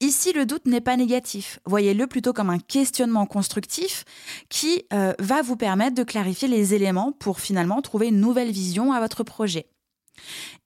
Ici, 0.00 0.32
le 0.32 0.44
doute 0.44 0.66
n'est 0.66 0.80
pas 0.80 0.96
négatif. 0.96 1.58
Voyez-le 1.64 2.06
plutôt 2.06 2.32
comme 2.32 2.50
un 2.50 2.58
questionnement 2.58 3.26
constructif 3.26 4.04
qui 4.48 4.84
euh, 4.92 5.14
va 5.18 5.42
vous 5.42 5.56
permettre 5.56 5.94
de 5.94 6.02
clarifier 6.02 6.48
les 6.48 6.74
éléments 6.74 7.12
pour 7.12 7.40
finalement 7.40 7.80
trouver 7.80 8.08
une 8.08 8.20
nouvelle 8.20 8.50
vision 8.50 8.92
à 8.92 9.00
votre 9.00 9.22
projet. 9.22 9.66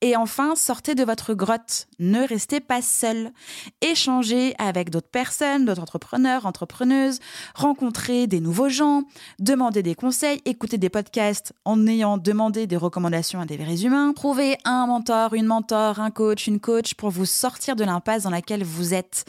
Et 0.01 0.17
enfin, 0.17 0.55
sortez 0.55 0.95
de 0.95 1.05
votre 1.05 1.35
grotte. 1.35 1.89
Ne 1.99 2.27
restez 2.27 2.61
pas 2.61 2.83
seul. 2.83 3.33
Échangez 3.81 4.55
avec 4.59 4.91
d'autres 4.91 5.11
personnes, 5.11 5.65
d'autres 5.65 5.83
entrepreneurs, 5.83 6.47
entrepreneuses, 6.47 7.19
rencontrez 7.55 8.27
des 8.27 8.41
nouveaux 8.41 8.69
gens, 8.69 9.03
demandez 9.41 9.83
des 9.83 9.95
conseils, 9.95 10.41
écoutez 10.45 10.79
des 10.79 10.89
podcasts 10.89 11.53
en 11.65 11.87
ayant 11.87 12.17
demandé 12.17 12.67
des 12.67 12.77
recommandations 12.77 13.41
à 13.41 13.47
des 13.47 13.57
vrais 13.57 13.85
humains. 13.85 14.13
Trouvez 14.15 14.57
un 14.65 14.87
mentor, 14.87 15.35
une 15.35 15.47
mentor, 15.47 15.99
un 15.99 16.11
coach, 16.11 16.47
une 16.47 16.61
coach 16.61 16.95
pour 16.95 17.11
vous 17.11 17.27
sortir 17.27 17.75
de 17.75 17.85
l'impasse 17.85 18.23
dans 18.23 18.31
laquelle 18.31 18.65
vous 18.65 18.95
êtes. 18.95 19.25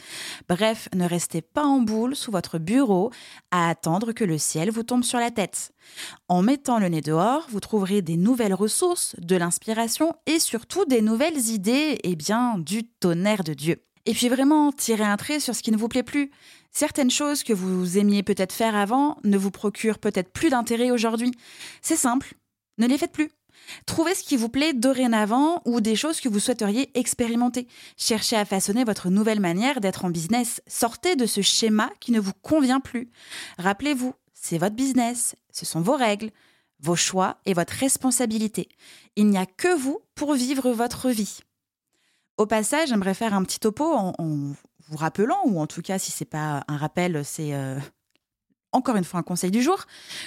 Bref, 0.48 0.88
ne 0.94 1.06
restez 1.06 1.42
pas 1.42 1.64
en 1.64 1.80
boule 1.80 2.14
sous 2.14 2.30
votre 2.30 2.58
bureau 2.58 3.10
à 3.50 3.68
attendre 3.68 4.12
que 4.12 4.24
le 4.24 4.38
ciel 4.38 4.70
vous 4.70 4.82
tombe 4.82 5.02
sur 5.02 5.18
la 5.18 5.30
tête. 5.30 5.72
En 6.28 6.42
mettant 6.42 6.78
le 6.78 6.88
nez 6.88 7.00
dehors, 7.00 7.46
vous 7.50 7.60
trouverez 7.60 8.02
des 8.02 8.16
nouvelles 8.16 8.54
ressources, 8.54 9.16
de 9.18 9.36
l'inspiration 9.36 10.14
et 10.26 10.38
surtout 10.38 10.84
des 10.84 11.02
nouvelles 11.02 11.48
idées 11.48 11.98
et 12.02 12.16
bien 12.16 12.58
du 12.58 12.84
tonnerre 12.84 13.44
de 13.44 13.54
Dieu. 13.54 13.82
Et 14.06 14.12
puis 14.12 14.28
vraiment, 14.28 14.72
tirez 14.72 15.04
un 15.04 15.16
trait 15.16 15.40
sur 15.40 15.54
ce 15.54 15.62
qui 15.62 15.70
ne 15.70 15.76
vous 15.76 15.88
plaît 15.88 16.02
plus. 16.02 16.30
Certaines 16.72 17.10
choses 17.10 17.42
que 17.42 17.52
vous 17.52 17.98
aimiez 17.98 18.22
peut-être 18.22 18.52
faire 18.52 18.74
avant 18.74 19.18
ne 19.24 19.36
vous 19.36 19.50
procurent 19.50 19.98
peut-être 19.98 20.32
plus 20.32 20.50
d'intérêt 20.50 20.90
aujourd'hui. 20.90 21.32
C'est 21.82 21.96
simple, 21.96 22.34
ne 22.78 22.86
les 22.86 22.98
faites 22.98 23.12
plus. 23.12 23.30
Trouvez 23.86 24.14
ce 24.14 24.22
qui 24.22 24.36
vous 24.36 24.48
plaît 24.48 24.72
dorénavant 24.72 25.62
ou 25.64 25.80
des 25.80 25.96
choses 25.96 26.20
que 26.20 26.28
vous 26.28 26.40
souhaiteriez 26.40 26.90
expérimenter. 26.98 27.66
Cherchez 27.96 28.36
à 28.36 28.44
façonner 28.44 28.84
votre 28.84 29.10
nouvelle 29.10 29.40
manière 29.40 29.80
d'être 29.80 30.04
en 30.04 30.10
business. 30.10 30.62
Sortez 30.66 31.16
de 31.16 31.26
ce 31.26 31.42
schéma 31.42 31.90
qui 32.00 32.12
ne 32.12 32.20
vous 32.20 32.32
convient 32.42 32.80
plus. 32.80 33.10
Rappelez-vous, 33.58 34.14
c'est 34.40 34.58
votre 34.58 34.74
business, 34.74 35.36
ce 35.52 35.66
sont 35.66 35.80
vos 35.80 35.96
règles, 35.96 36.30
vos 36.80 36.96
choix 36.96 37.36
et 37.44 37.52
votre 37.52 37.74
responsabilité. 37.74 38.68
Il 39.16 39.26
n'y 39.26 39.38
a 39.38 39.46
que 39.46 39.76
vous 39.76 40.00
pour 40.14 40.34
vivre 40.34 40.70
votre 40.70 41.10
vie. 41.10 41.40
Au 42.38 42.46
passage, 42.46 42.88
j'aimerais 42.88 43.14
faire 43.14 43.34
un 43.34 43.44
petit 43.44 43.60
topo 43.60 43.84
en, 43.84 44.14
vous 44.18 44.96
rappelant, 44.96 45.40
ou 45.44 45.60
en 45.60 45.66
tout 45.66 45.82
cas, 45.82 45.98
si 45.98 46.10
ce 46.10 46.24
n'est 46.24 46.28
pas 46.28 46.64
un 46.68 46.78
rappel, 46.78 47.22
c'est 47.22 47.54
euh, 47.54 47.78
encore 48.72 48.96
une 48.96 49.04
fois 49.04 49.20
un 49.20 49.24
conseil 49.24 49.50
du 49.50 49.62
jour. 49.62 49.84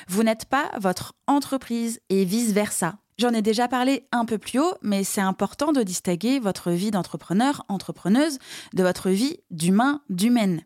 Vous 0.08 0.22
n'êtes 0.22 0.46
pas 0.46 0.70
votre 0.79 1.15
entreprise 1.25 2.00
et 2.10 2.24
vice-versa. 2.24 2.98
J'en 3.17 3.34
ai 3.34 3.41
déjà 3.41 3.67
parlé 3.67 4.08
un 4.12 4.25
peu 4.25 4.38
plus 4.38 4.60
haut, 4.60 4.75
mais 4.84 5.03
c'est 5.03 5.22
important 5.22 5.72
de 5.72 5.82
distinguer 5.82 6.39
votre 6.39 6.72
vie 6.72 6.91
d'entrepreneur, 6.91 7.65
entrepreneuse, 7.67 8.38
de 8.74 8.84
votre 8.84 9.10
vie 9.10 9.39
d'humain, 9.50 10.01
d'humaine. 10.10 10.63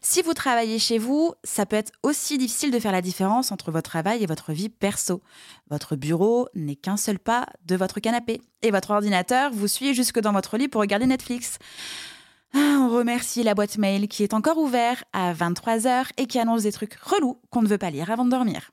Si 0.00 0.22
vous 0.22 0.34
travaillez 0.34 0.78
chez 0.78 0.98
vous, 0.98 1.34
ça 1.44 1.66
peut 1.66 1.76
être 1.76 1.92
aussi 2.02 2.38
difficile 2.38 2.70
de 2.70 2.78
faire 2.78 2.92
la 2.92 3.02
différence 3.02 3.52
entre 3.52 3.70
votre 3.70 3.90
travail 3.90 4.22
et 4.22 4.26
votre 4.26 4.52
vie 4.52 4.68
perso. 4.68 5.22
Votre 5.70 5.96
bureau 5.96 6.48
n'est 6.54 6.76
qu'un 6.76 6.96
seul 6.96 7.18
pas 7.18 7.46
de 7.64 7.76
votre 7.76 8.00
canapé 8.00 8.40
et 8.62 8.70
votre 8.70 8.90
ordinateur 8.90 9.50
vous 9.52 9.68
suit 9.68 9.94
jusque 9.94 10.20
dans 10.20 10.32
votre 10.32 10.56
lit 10.56 10.68
pour 10.68 10.80
regarder 10.80 11.06
Netflix. 11.06 11.58
Ah, 12.54 12.78
on 12.80 12.90
remercie 12.90 13.42
la 13.42 13.54
boîte 13.54 13.78
mail 13.78 14.08
qui 14.08 14.22
est 14.22 14.34
encore 14.34 14.58
ouverte 14.58 15.04
à 15.12 15.32
23h 15.32 16.10
et 16.18 16.26
qui 16.26 16.38
annonce 16.38 16.62
des 16.62 16.72
trucs 16.72 16.94
relous 16.94 17.40
qu'on 17.50 17.62
ne 17.62 17.68
veut 17.68 17.78
pas 17.78 17.90
lire 17.90 18.10
avant 18.10 18.26
de 18.26 18.30
dormir. 18.30 18.72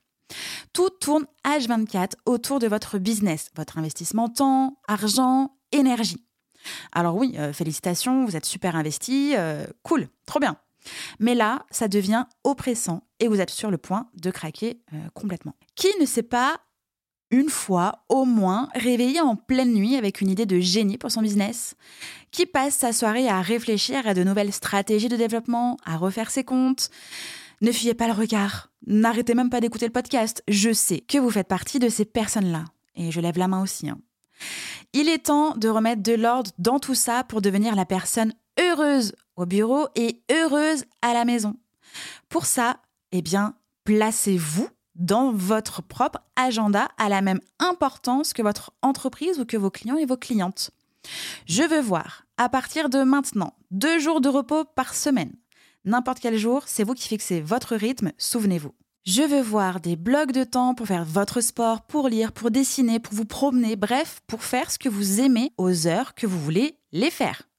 Tout 0.72 0.90
tourne 0.90 1.26
H24 1.44 2.12
autour 2.26 2.58
de 2.58 2.66
votre 2.66 2.98
business, 2.98 3.50
votre 3.56 3.78
investissement 3.78 4.28
temps, 4.28 4.78
argent, 4.86 5.56
énergie. 5.72 6.24
Alors 6.92 7.16
oui, 7.16 7.34
euh, 7.38 7.52
félicitations, 7.52 8.26
vous 8.26 8.36
êtes 8.36 8.44
super 8.44 8.76
investi, 8.76 9.32
euh, 9.36 9.66
cool, 9.82 10.08
trop 10.26 10.40
bien. 10.40 10.56
Mais 11.18 11.34
là, 11.34 11.66
ça 11.70 11.88
devient 11.88 12.24
oppressant 12.44 13.02
et 13.18 13.28
vous 13.28 13.40
êtes 13.40 13.50
sur 13.50 13.70
le 13.70 13.78
point 13.78 14.08
de 14.14 14.30
craquer 14.30 14.80
euh, 14.92 14.96
complètement. 15.14 15.54
Qui 15.74 15.88
ne 16.00 16.06
s'est 16.06 16.22
pas 16.22 16.60
une 17.30 17.48
fois 17.48 18.04
au 18.08 18.24
moins 18.24 18.68
réveillé 18.74 19.20
en 19.20 19.36
pleine 19.36 19.72
nuit 19.72 19.96
avec 19.96 20.20
une 20.20 20.30
idée 20.30 20.46
de 20.46 20.58
génie 20.58 20.98
pour 20.98 21.10
son 21.10 21.22
business? 21.22 21.76
Qui 22.30 22.46
passe 22.46 22.74
sa 22.74 22.92
soirée 22.92 23.28
à 23.28 23.40
réfléchir 23.40 24.06
à 24.06 24.14
de 24.14 24.24
nouvelles 24.24 24.52
stratégies 24.52 25.08
de 25.08 25.16
développement, 25.16 25.76
à 25.84 25.96
refaire 25.96 26.30
ses 26.30 26.44
comptes? 26.44 26.90
Ne 27.60 27.72
fuyez 27.72 27.94
pas 27.94 28.06
le 28.06 28.14
regard, 28.14 28.70
n'arrêtez 28.86 29.34
même 29.34 29.50
pas 29.50 29.60
d'écouter 29.60 29.86
le 29.86 29.92
podcast. 29.92 30.42
Je 30.48 30.72
sais 30.72 31.00
que 31.00 31.18
vous 31.18 31.30
faites 31.30 31.48
partie 31.48 31.78
de 31.78 31.88
ces 31.88 32.06
personnes-là. 32.06 32.64
Et 32.96 33.10
je 33.10 33.20
lève 33.20 33.38
la 33.38 33.48
main 33.48 33.62
aussi. 33.62 33.88
Hein. 33.88 34.00
Il 34.92 35.08
est 35.08 35.26
temps 35.26 35.54
de 35.56 35.68
remettre 35.68 36.02
de 36.02 36.14
l'ordre 36.14 36.50
dans 36.58 36.78
tout 36.78 36.94
ça 36.94 37.22
pour 37.24 37.42
devenir 37.42 37.76
la 37.76 37.84
personne 37.84 38.32
heureuse 38.58 39.12
au 39.40 39.46
bureau 39.46 39.88
et 39.94 40.22
heureuse 40.30 40.84
à 41.02 41.14
la 41.14 41.24
maison. 41.24 41.56
Pour 42.28 42.46
ça, 42.46 42.76
eh 43.12 43.22
bien, 43.22 43.54
placez-vous 43.84 44.68
dans 44.94 45.32
votre 45.32 45.82
propre 45.82 46.20
agenda 46.36 46.88
à 46.98 47.08
la 47.08 47.22
même 47.22 47.40
importance 47.58 48.32
que 48.32 48.42
votre 48.42 48.72
entreprise 48.82 49.40
ou 49.40 49.44
que 49.44 49.56
vos 49.56 49.70
clients 49.70 49.96
et 49.96 50.06
vos 50.06 50.16
clientes. 50.16 50.70
Je 51.46 51.62
veux 51.62 51.80
voir, 51.80 52.26
à 52.36 52.48
partir 52.48 52.90
de 52.90 53.02
maintenant, 53.02 53.54
deux 53.70 53.98
jours 53.98 54.20
de 54.20 54.28
repos 54.28 54.64
par 54.64 54.94
semaine. 54.94 55.32
N'importe 55.84 56.20
quel 56.20 56.36
jour, 56.36 56.64
c'est 56.66 56.84
vous 56.84 56.94
qui 56.94 57.08
fixez 57.08 57.40
votre 57.40 57.74
rythme, 57.74 58.12
souvenez-vous. 58.18 58.74
Je 59.06 59.22
veux 59.22 59.40
voir 59.40 59.80
des 59.80 59.96
blocs 59.96 60.32
de 60.32 60.44
temps 60.44 60.74
pour 60.74 60.86
faire 60.86 61.06
votre 61.06 61.40
sport, 61.40 61.80
pour 61.86 62.10
lire, 62.10 62.32
pour 62.32 62.50
dessiner, 62.50 63.00
pour 63.00 63.14
vous 63.14 63.24
promener, 63.24 63.76
bref, 63.76 64.20
pour 64.26 64.44
faire 64.44 64.70
ce 64.70 64.78
que 64.78 64.90
vous 64.90 65.20
aimez 65.20 65.52
aux 65.56 65.86
heures 65.86 66.14
que 66.14 66.26
vous 66.26 66.38
voulez 66.38 66.76
les 66.92 67.10
faire. 67.10 67.49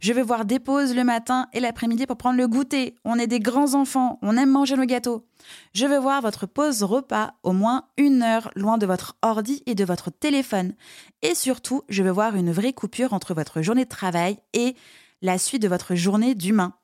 Je 0.00 0.12
veux 0.12 0.22
voir 0.22 0.44
des 0.44 0.58
pauses 0.58 0.94
le 0.94 1.04
matin 1.04 1.48
et 1.52 1.60
l'après-midi 1.60 2.06
pour 2.06 2.16
prendre 2.16 2.38
le 2.38 2.48
goûter. 2.48 2.94
On 3.04 3.18
est 3.18 3.26
des 3.26 3.40
grands 3.40 3.74
enfants, 3.74 4.18
on 4.22 4.36
aime 4.36 4.50
manger 4.50 4.76
nos 4.76 4.84
gâteaux. 4.84 5.26
Je 5.74 5.86
veux 5.86 5.98
voir 5.98 6.22
votre 6.22 6.46
pause 6.46 6.82
repas 6.82 7.34
au 7.42 7.52
moins 7.52 7.84
une 7.96 8.22
heure 8.22 8.50
loin 8.56 8.78
de 8.78 8.86
votre 8.86 9.16
ordi 9.22 9.62
et 9.66 9.74
de 9.74 9.84
votre 9.84 10.10
téléphone. 10.10 10.74
Et 11.22 11.34
surtout, 11.34 11.82
je 11.88 12.02
veux 12.02 12.10
voir 12.10 12.36
une 12.36 12.52
vraie 12.52 12.72
coupure 12.72 13.12
entre 13.12 13.34
votre 13.34 13.62
journée 13.62 13.84
de 13.84 13.90
travail 13.90 14.38
et 14.52 14.76
la 15.22 15.38
suite 15.38 15.62
de 15.62 15.68
votre 15.68 15.94
journée 15.94 16.34
d'humain. 16.34 16.74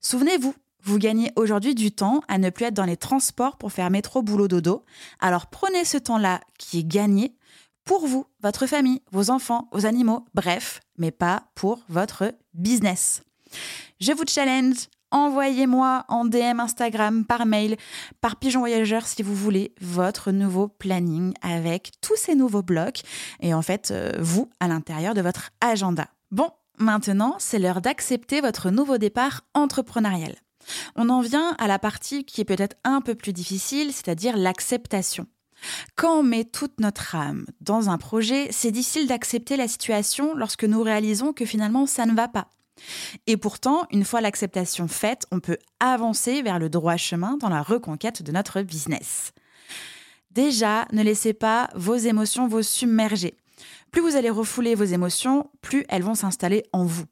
Souvenez-vous, 0.00 0.54
vous 0.82 0.98
gagnez 0.98 1.32
aujourd'hui 1.36 1.74
du 1.74 1.92
temps 1.92 2.20
à 2.28 2.36
ne 2.36 2.50
plus 2.50 2.66
être 2.66 2.74
dans 2.74 2.84
les 2.84 2.98
transports 2.98 3.56
pour 3.56 3.72
faire 3.72 3.90
métro, 3.90 4.22
boulot, 4.22 4.48
dodo. 4.48 4.84
Alors 5.18 5.46
prenez 5.46 5.84
ce 5.84 5.96
temps-là 5.96 6.40
qui 6.58 6.80
est 6.80 6.86
gagné 6.86 7.34
pour 7.84 8.06
vous, 8.06 8.26
votre 8.42 8.66
famille, 8.66 9.02
vos 9.12 9.30
enfants, 9.30 9.68
vos 9.72 9.86
animaux, 9.86 10.24
bref, 10.34 10.80
mais 10.96 11.10
pas 11.10 11.44
pour 11.54 11.80
votre 11.88 12.34
business. 12.54 13.22
Je 14.00 14.12
vous 14.12 14.24
challenge, 14.26 14.88
envoyez-moi 15.10 16.04
en 16.08 16.24
DM 16.24 16.60
Instagram, 16.60 17.24
par 17.24 17.46
mail, 17.46 17.76
par 18.20 18.36
pigeon 18.36 18.60
voyageur 18.60 19.06
si 19.06 19.22
vous 19.22 19.34
voulez, 19.34 19.74
votre 19.80 20.32
nouveau 20.32 20.68
planning 20.68 21.34
avec 21.42 21.92
tous 22.00 22.16
ces 22.16 22.34
nouveaux 22.34 22.62
blocs 22.62 23.02
et 23.40 23.54
en 23.54 23.62
fait, 23.62 23.90
euh, 23.90 24.12
vous 24.18 24.48
à 24.60 24.68
l'intérieur 24.68 25.14
de 25.14 25.20
votre 25.20 25.50
agenda. 25.60 26.08
Bon, 26.30 26.50
maintenant, 26.78 27.36
c'est 27.38 27.58
l'heure 27.58 27.80
d'accepter 27.80 28.40
votre 28.40 28.70
nouveau 28.70 28.98
départ 28.98 29.42
entrepreneurial. 29.54 30.34
On 30.96 31.10
en 31.10 31.20
vient 31.20 31.54
à 31.58 31.68
la 31.68 31.78
partie 31.78 32.24
qui 32.24 32.40
est 32.40 32.46
peut-être 32.46 32.76
un 32.84 33.00
peu 33.00 33.14
plus 33.14 33.32
difficile, 33.32 33.92
c'est-à-dire 33.92 34.36
l'acceptation. 34.36 35.26
Quand 35.96 36.18
on 36.18 36.22
met 36.22 36.44
toute 36.44 36.80
notre 36.80 37.14
âme 37.14 37.46
dans 37.60 37.90
un 37.90 37.98
projet, 37.98 38.48
c'est 38.50 38.70
difficile 38.70 39.06
d'accepter 39.06 39.56
la 39.56 39.68
situation 39.68 40.34
lorsque 40.34 40.64
nous 40.64 40.82
réalisons 40.82 41.32
que 41.32 41.44
finalement 41.44 41.86
ça 41.86 42.06
ne 42.06 42.14
va 42.14 42.28
pas. 42.28 42.48
Et 43.26 43.36
pourtant, 43.36 43.86
une 43.90 44.04
fois 44.04 44.20
l'acceptation 44.20 44.88
faite, 44.88 45.26
on 45.30 45.40
peut 45.40 45.58
avancer 45.80 46.42
vers 46.42 46.58
le 46.58 46.68
droit 46.68 46.96
chemin 46.96 47.36
dans 47.36 47.48
la 47.48 47.62
reconquête 47.62 48.22
de 48.22 48.32
notre 48.32 48.62
business. 48.62 49.32
Déjà, 50.30 50.86
ne 50.92 51.02
laissez 51.02 51.32
pas 51.32 51.70
vos 51.74 51.94
émotions 51.94 52.48
vous 52.48 52.62
submerger. 52.62 53.36
Plus 53.92 54.02
vous 54.02 54.16
allez 54.16 54.30
refouler 54.30 54.74
vos 54.74 54.84
émotions, 54.84 55.48
plus 55.60 55.84
elles 55.88 56.02
vont 56.02 56.16
s'installer 56.16 56.64
en 56.72 56.84
vous. 56.84 57.04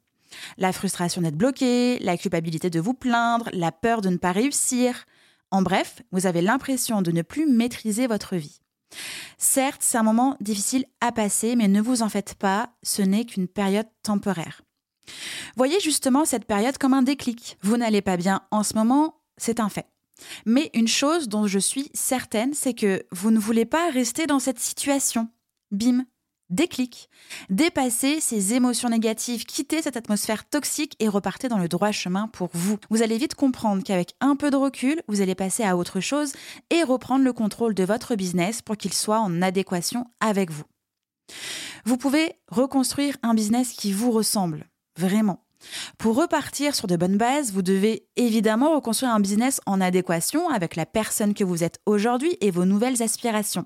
La 0.57 0.73
frustration 0.73 1.21
d'être 1.21 1.37
bloqué, 1.37 1.99
la 1.99 2.17
culpabilité 2.17 2.69
de 2.69 2.81
vous 2.81 2.93
plaindre, 2.93 3.49
la 3.53 3.71
peur 3.71 4.01
de 4.01 4.09
ne 4.09 4.17
pas 4.17 4.33
réussir, 4.33 5.05
en 5.53 5.61
bref, 5.61 6.01
vous 6.11 6.25
avez 6.25 6.41
l'impression 6.41 7.03
de 7.03 7.11
ne 7.11 7.21
plus 7.21 7.45
maîtriser 7.45 8.07
votre 8.07 8.35
vie. 8.35 8.59
Certes, 9.37 9.81
c'est 9.83 9.99
un 9.99 10.03
moment 10.03 10.35
difficile 10.41 10.85
à 10.99 11.11
passer, 11.11 11.55
mais 11.55 11.67
ne 11.67 11.79
vous 11.79 12.01
en 12.01 12.09
faites 12.09 12.33
pas, 12.33 12.71
ce 12.81 13.03
n'est 13.03 13.23
qu'une 13.23 13.47
période 13.47 13.85
temporaire. 14.01 14.63
Voyez 15.55 15.79
justement 15.79 16.25
cette 16.25 16.45
période 16.45 16.79
comme 16.79 16.95
un 16.95 17.03
déclic. 17.03 17.57
Vous 17.61 17.77
n'allez 17.77 18.01
pas 18.01 18.17
bien 18.17 18.41
en 18.49 18.63
ce 18.63 18.73
moment, 18.73 19.21
c'est 19.37 19.59
un 19.59 19.69
fait. 19.69 19.85
Mais 20.47 20.71
une 20.73 20.87
chose 20.87 21.29
dont 21.29 21.45
je 21.45 21.59
suis 21.59 21.91
certaine, 21.93 22.55
c'est 22.55 22.73
que 22.73 23.05
vous 23.11 23.29
ne 23.29 23.39
voulez 23.39 23.65
pas 23.65 23.91
rester 23.91 24.25
dans 24.25 24.39
cette 24.39 24.59
situation. 24.59 25.29
Bim, 25.69 26.05
déclic. 26.49 27.09
Dépassez 27.49 28.19
ces 28.19 28.53
émotions 28.53 28.89
négatives, 28.89 29.45
quittez 29.45 29.81
cette 29.81 29.97
atmosphère 29.97 30.47
toxique 30.47 30.95
et 30.99 31.07
repartez 31.07 31.47
dans 31.47 31.57
le 31.57 31.67
droit 31.67 31.91
chemin 31.91 32.27
pour 32.27 32.49
vous. 32.53 32.77
Vous 32.89 33.01
allez 33.01 33.17
vite 33.17 33.35
comprendre 33.35 33.83
qu'avec 33.83 34.13
un 34.21 34.35
peu 34.35 34.51
de 34.51 34.57
recul, 34.57 35.01
vous 35.07 35.21
allez 35.21 35.35
passer 35.35 35.63
à 35.63 35.77
autre 35.77 35.99
chose 35.99 36.33
et 36.69 36.83
reprendre 36.83 37.23
le 37.23 37.33
contrôle 37.33 37.73
de 37.73 37.83
votre 37.83 38.15
business 38.15 38.61
pour 38.61 38.77
qu'il 38.77 38.93
soit 38.93 39.19
en 39.19 39.41
adéquation 39.41 40.05
avec 40.19 40.51
vous. 40.51 40.65
Vous 41.85 41.97
pouvez 41.97 42.33
reconstruire 42.47 43.17
un 43.23 43.33
business 43.33 43.73
qui 43.73 43.91
vous 43.91 44.11
ressemble, 44.11 44.67
vraiment. 44.97 45.43
Pour 45.97 46.15
repartir 46.15 46.75
sur 46.75 46.87
de 46.87 46.97
bonnes 46.97 47.17
bases, 47.17 47.51
vous 47.51 47.61
devez 47.61 48.05
évidemment 48.15 48.75
reconstruire 48.75 49.13
un 49.13 49.19
business 49.19 49.61
en 49.65 49.81
adéquation 49.81 50.49
avec 50.49 50.75
la 50.75 50.85
personne 50.85 51.33
que 51.33 51.43
vous 51.43 51.63
êtes 51.63 51.79
aujourd'hui 51.85 52.37
et 52.41 52.51
vos 52.51 52.65
nouvelles 52.65 53.01
aspirations. 53.01 53.65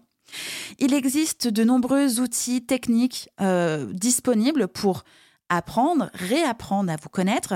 Il 0.80 0.94
existe 0.94 1.48
de 1.48 1.64
nombreux 1.64 2.20
outils 2.20 2.66
techniques 2.66 3.30
euh, 3.42 3.88
disponibles 3.94 4.68
pour 4.68 5.04
apprendre, 5.50 6.10
réapprendre 6.14 6.92
à 6.92 6.98
vous 6.98 7.10
connaître. 7.10 7.56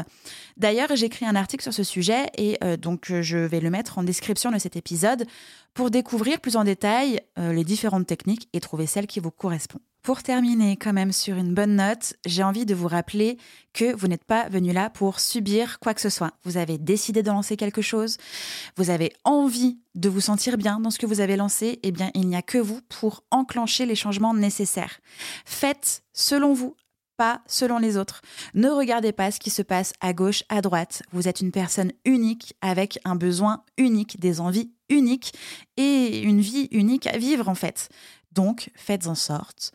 D'ailleurs, 0.58 0.96
j'ai 0.96 1.08
écrit 1.08 1.25
un 1.25 1.36
article 1.36 1.63
sur 1.63 1.74
ce 1.74 1.84
sujet 1.84 2.28
et 2.38 2.58
euh, 2.63 2.78
donc 2.78 3.12
je 3.12 3.38
vais 3.38 3.60
le 3.60 3.70
mettre 3.70 3.98
en 3.98 4.04
description 4.04 4.51
de 4.51 4.60
cet 4.60 4.75
épisode 4.75 5.25
pour 5.74 5.92
découvrir 5.92 6.40
plus 6.40 6.56
en 6.56 6.63
détail 6.63 7.22
euh, 7.38 7.54
les 7.54 7.63
différentes 7.63 8.08
techniques 8.08 8.48
et 8.54 8.60
trouver 8.60 8.88
celle 8.88 9.08
qui 9.08 9.20
vous 9.20 9.32
correspond. 9.32 9.80
Pour 10.03 10.24
terminer 10.24 10.77
quand 10.77 10.93
même 10.93 11.12
sur 11.12 11.38
une 11.38 11.53
bonne 11.53 11.75
note, 11.75 12.15
j'ai 12.25 12.41
envie 12.41 12.65
de 12.65 12.74
vous 12.74 12.88
rappeler 12.88 13.38
que 13.72 13.96
vous 13.96 14.08
n'êtes 14.08 14.24
pas 14.24 14.50
venu 14.50 14.74
là 14.74 14.89
pour 14.89 15.20
subir 15.20 15.77
quoi 15.79 15.93
que 15.93 16.01
ce 16.01 16.10
soit. 16.10 16.31
Vous 16.43 16.58
avez 16.58 16.79
décidé 16.79 17.22
de 17.22 17.29
lancer 17.29 17.55
quelque 17.55 17.84
chose, 17.84 18.17
vous 18.77 18.89
avez 18.89 19.14
envie 19.25 19.77
de 19.94 20.09
vous 20.09 20.20
sentir 20.20 20.57
bien 20.57 20.79
dans 20.79 20.90
ce 20.90 20.98
que 20.98 21.05
vous 21.05 21.20
avez 21.20 21.35
lancé, 21.35 21.79
eh 21.83 21.92
bien 21.92 22.09
il 22.16 22.27
n'y 22.27 22.35
a 22.35 22.42
que 22.42 22.57
vous 22.57 22.81
pour 22.90 23.24
enclencher 23.29 23.85
les 23.85 23.94
changements 23.94 24.33
nécessaires. 24.33 25.01
Faites 25.46 26.01
selon 26.14 26.53
vous, 26.53 26.75
pas 27.16 27.44
selon 27.46 27.77
les 27.77 27.96
autres. 27.96 28.24
Ne 28.55 28.70
regardez 28.70 29.11
pas 29.11 29.29
ce 29.29 29.40
qui 29.40 29.51
se 29.51 29.61
passe 29.61 29.94
à 30.01 30.14
gauche, 30.14 30.44
à 30.50 30.61
droite. 30.61 31.03
Vous 31.11 31.27
êtes 31.27 31.42
une 31.42 31.51
personne 31.51 31.92
unique 32.05 32.55
avec 32.61 32.98
un 33.05 33.16
besoin 33.16 33.64
unique, 33.77 34.20
des 34.20 34.42
envies 34.42 34.72
uniques 34.90 35.35
et 35.77 36.24
une 36.24 36.42
vie 36.42 36.70
unique 36.72 37.05
à 37.05 37.20
vivre 37.20 37.50
en 37.50 37.55
fait. 37.55 37.90
Donc 38.31 38.72
faites 38.75 39.05
en 39.05 39.14
sorte 39.14 39.74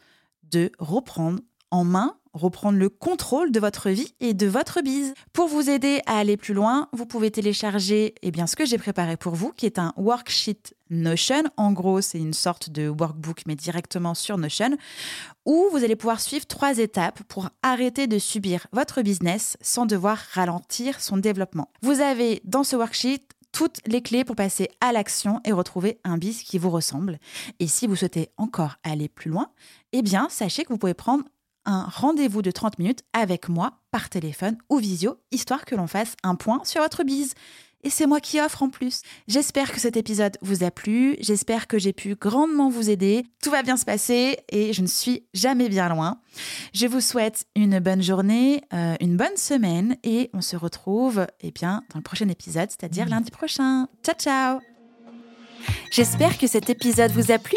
de 0.51 0.71
reprendre 0.79 1.41
en 1.71 1.85
main, 1.85 2.17
reprendre 2.33 2.79
le 2.79 2.89
contrôle 2.89 3.51
de 3.51 3.61
votre 3.61 3.91
vie 3.91 4.15
et 4.21 4.35
de 4.35 4.47
votre 4.47 4.83
bise. 4.83 5.15
Pour 5.33 5.49
vous 5.49 5.71
aider 5.71 6.01
à 6.07 6.19
aller 6.19 6.37
plus 6.37 6.55
loin, 6.55 6.89
vous 6.93 7.07
pouvez 7.07 7.31
télécharger 7.31 8.15
eh 8.23 8.31
bien, 8.31 8.47
ce 8.47 8.57
que 8.57 8.65
j'ai 8.65 8.79
préparé 8.79 9.17
pour 9.17 9.35
vous, 9.35 9.53
qui 9.53 9.67
est 9.67 9.79
un 9.79 9.93
worksheet 9.97 10.75
Notion. 10.89 11.43
En 11.57 11.73
gros, 11.73 12.01
c'est 12.01 12.19
une 12.19 12.35
sorte 12.35 12.71
de 12.71 12.89
workbook, 12.89 13.43
mais 13.47 13.57
directement 13.57 14.15
sur 14.15 14.39
Notion, 14.39 14.77
où 15.45 15.67
vous 15.73 15.83
allez 15.83 15.97
pouvoir 15.97 16.21
suivre 16.21 16.47
trois 16.47 16.79
étapes 16.79 17.23
pour 17.25 17.49
arrêter 17.63 18.07
de 18.07 18.19
subir 18.19 18.69
votre 18.73 19.03
business 19.03 19.57
sans 19.61 19.87
devoir 19.87 20.19
ralentir 20.33 21.01
son 21.01 21.17
développement. 21.17 21.71
Vous 21.83 22.01
avez 22.01 22.41
dans 22.45 22.63
ce 22.63 22.77
worksheet 22.77 23.23
toutes 23.57 23.81
les 23.87 24.03
clés 24.03 24.23
pour 24.23 24.37
passer 24.37 24.69
à 24.83 24.92
l'action 24.92 25.40
et 25.47 25.51
retrouver 25.51 25.99
un 26.05 26.19
bis 26.19 26.42
qui 26.42 26.59
vous 26.59 26.69
ressemble. 26.69 27.19
Et 27.59 27.66
si 27.66 27.87
vous 27.87 27.97
souhaitez 27.97 28.29
encore 28.37 28.77
aller 28.83 29.09
plus 29.09 29.31
loin, 29.31 29.49
eh 29.92 30.03
bien, 30.03 30.29
sachez 30.29 30.62
que 30.64 30.69
vous 30.69 30.77
pouvez 30.77 30.92
prendre 30.92 31.25
un 31.64 31.85
rendez-vous 31.85 32.42
de 32.42 32.51
30 32.51 32.79
minutes 32.79 33.01
avec 33.14 33.49
moi 33.49 33.79
par 33.90 34.11
téléphone 34.11 34.59
ou 34.69 34.77
visio, 34.77 35.16
histoire 35.33 35.64
que 35.64 35.75
l'on 35.75 35.87
fasse 35.87 36.16
un 36.23 36.35
point 36.35 36.61
sur 36.64 36.83
votre 36.83 37.03
bise 37.03 37.33
et 37.87 37.90
c'est 37.90 38.07
moi 38.07 38.20
qui 38.20 38.40
offre 38.40 38.64
en 38.64 38.68
plus. 38.68 39.03
J'espère 39.29 39.70
que 39.70 39.79
cet 39.79 39.96
épisode 39.96 40.37
vous 40.42 40.64
a 40.64 40.72
plu, 40.72 41.16
j'espère 41.20 41.68
que 41.68 41.79
j'ai 41.79 41.92
pu 41.92 42.16
grandement 42.16 42.68
vous 42.68 42.90
aider. 42.90 43.25
Tout 43.40 43.51
va 43.51 43.62
bien 43.62 43.77
se 43.77 43.85
passer 43.85 44.38
et 44.51 44.72
je 44.72 44.83
ne 44.83 44.88
suis 44.88 45.25
jamais 45.35 45.68
bien 45.68 45.88
loin. 45.88 46.20
Je 46.75 46.88
vous 46.88 47.01
souhaite 47.01 47.44
une 47.55 47.79
bonne 47.79 48.03
journée, 48.03 48.61
euh, 48.75 48.96
une 49.01 49.16
bonne 49.16 49.37
semaine 49.37 49.96
et 50.03 50.31
on 50.35 50.40
se 50.40 50.57
retrouve 50.57 51.29
eh 51.40 51.53
bien, 51.53 51.85
dans 51.92 52.01
le 52.01 52.03
prochain 52.03 52.29
épisode, 52.29 52.70
c'est-à-dire 52.70 53.09
lundi 53.09 53.31
prochain. 53.31 53.87
Ciao 54.03 54.16
ciao 54.16 54.61
J'espère 55.92 56.38
que 56.38 56.49
cet 56.49 56.68
épisode 56.68 57.12
vous 57.12 57.31
a 57.31 57.38
plu. 57.38 57.57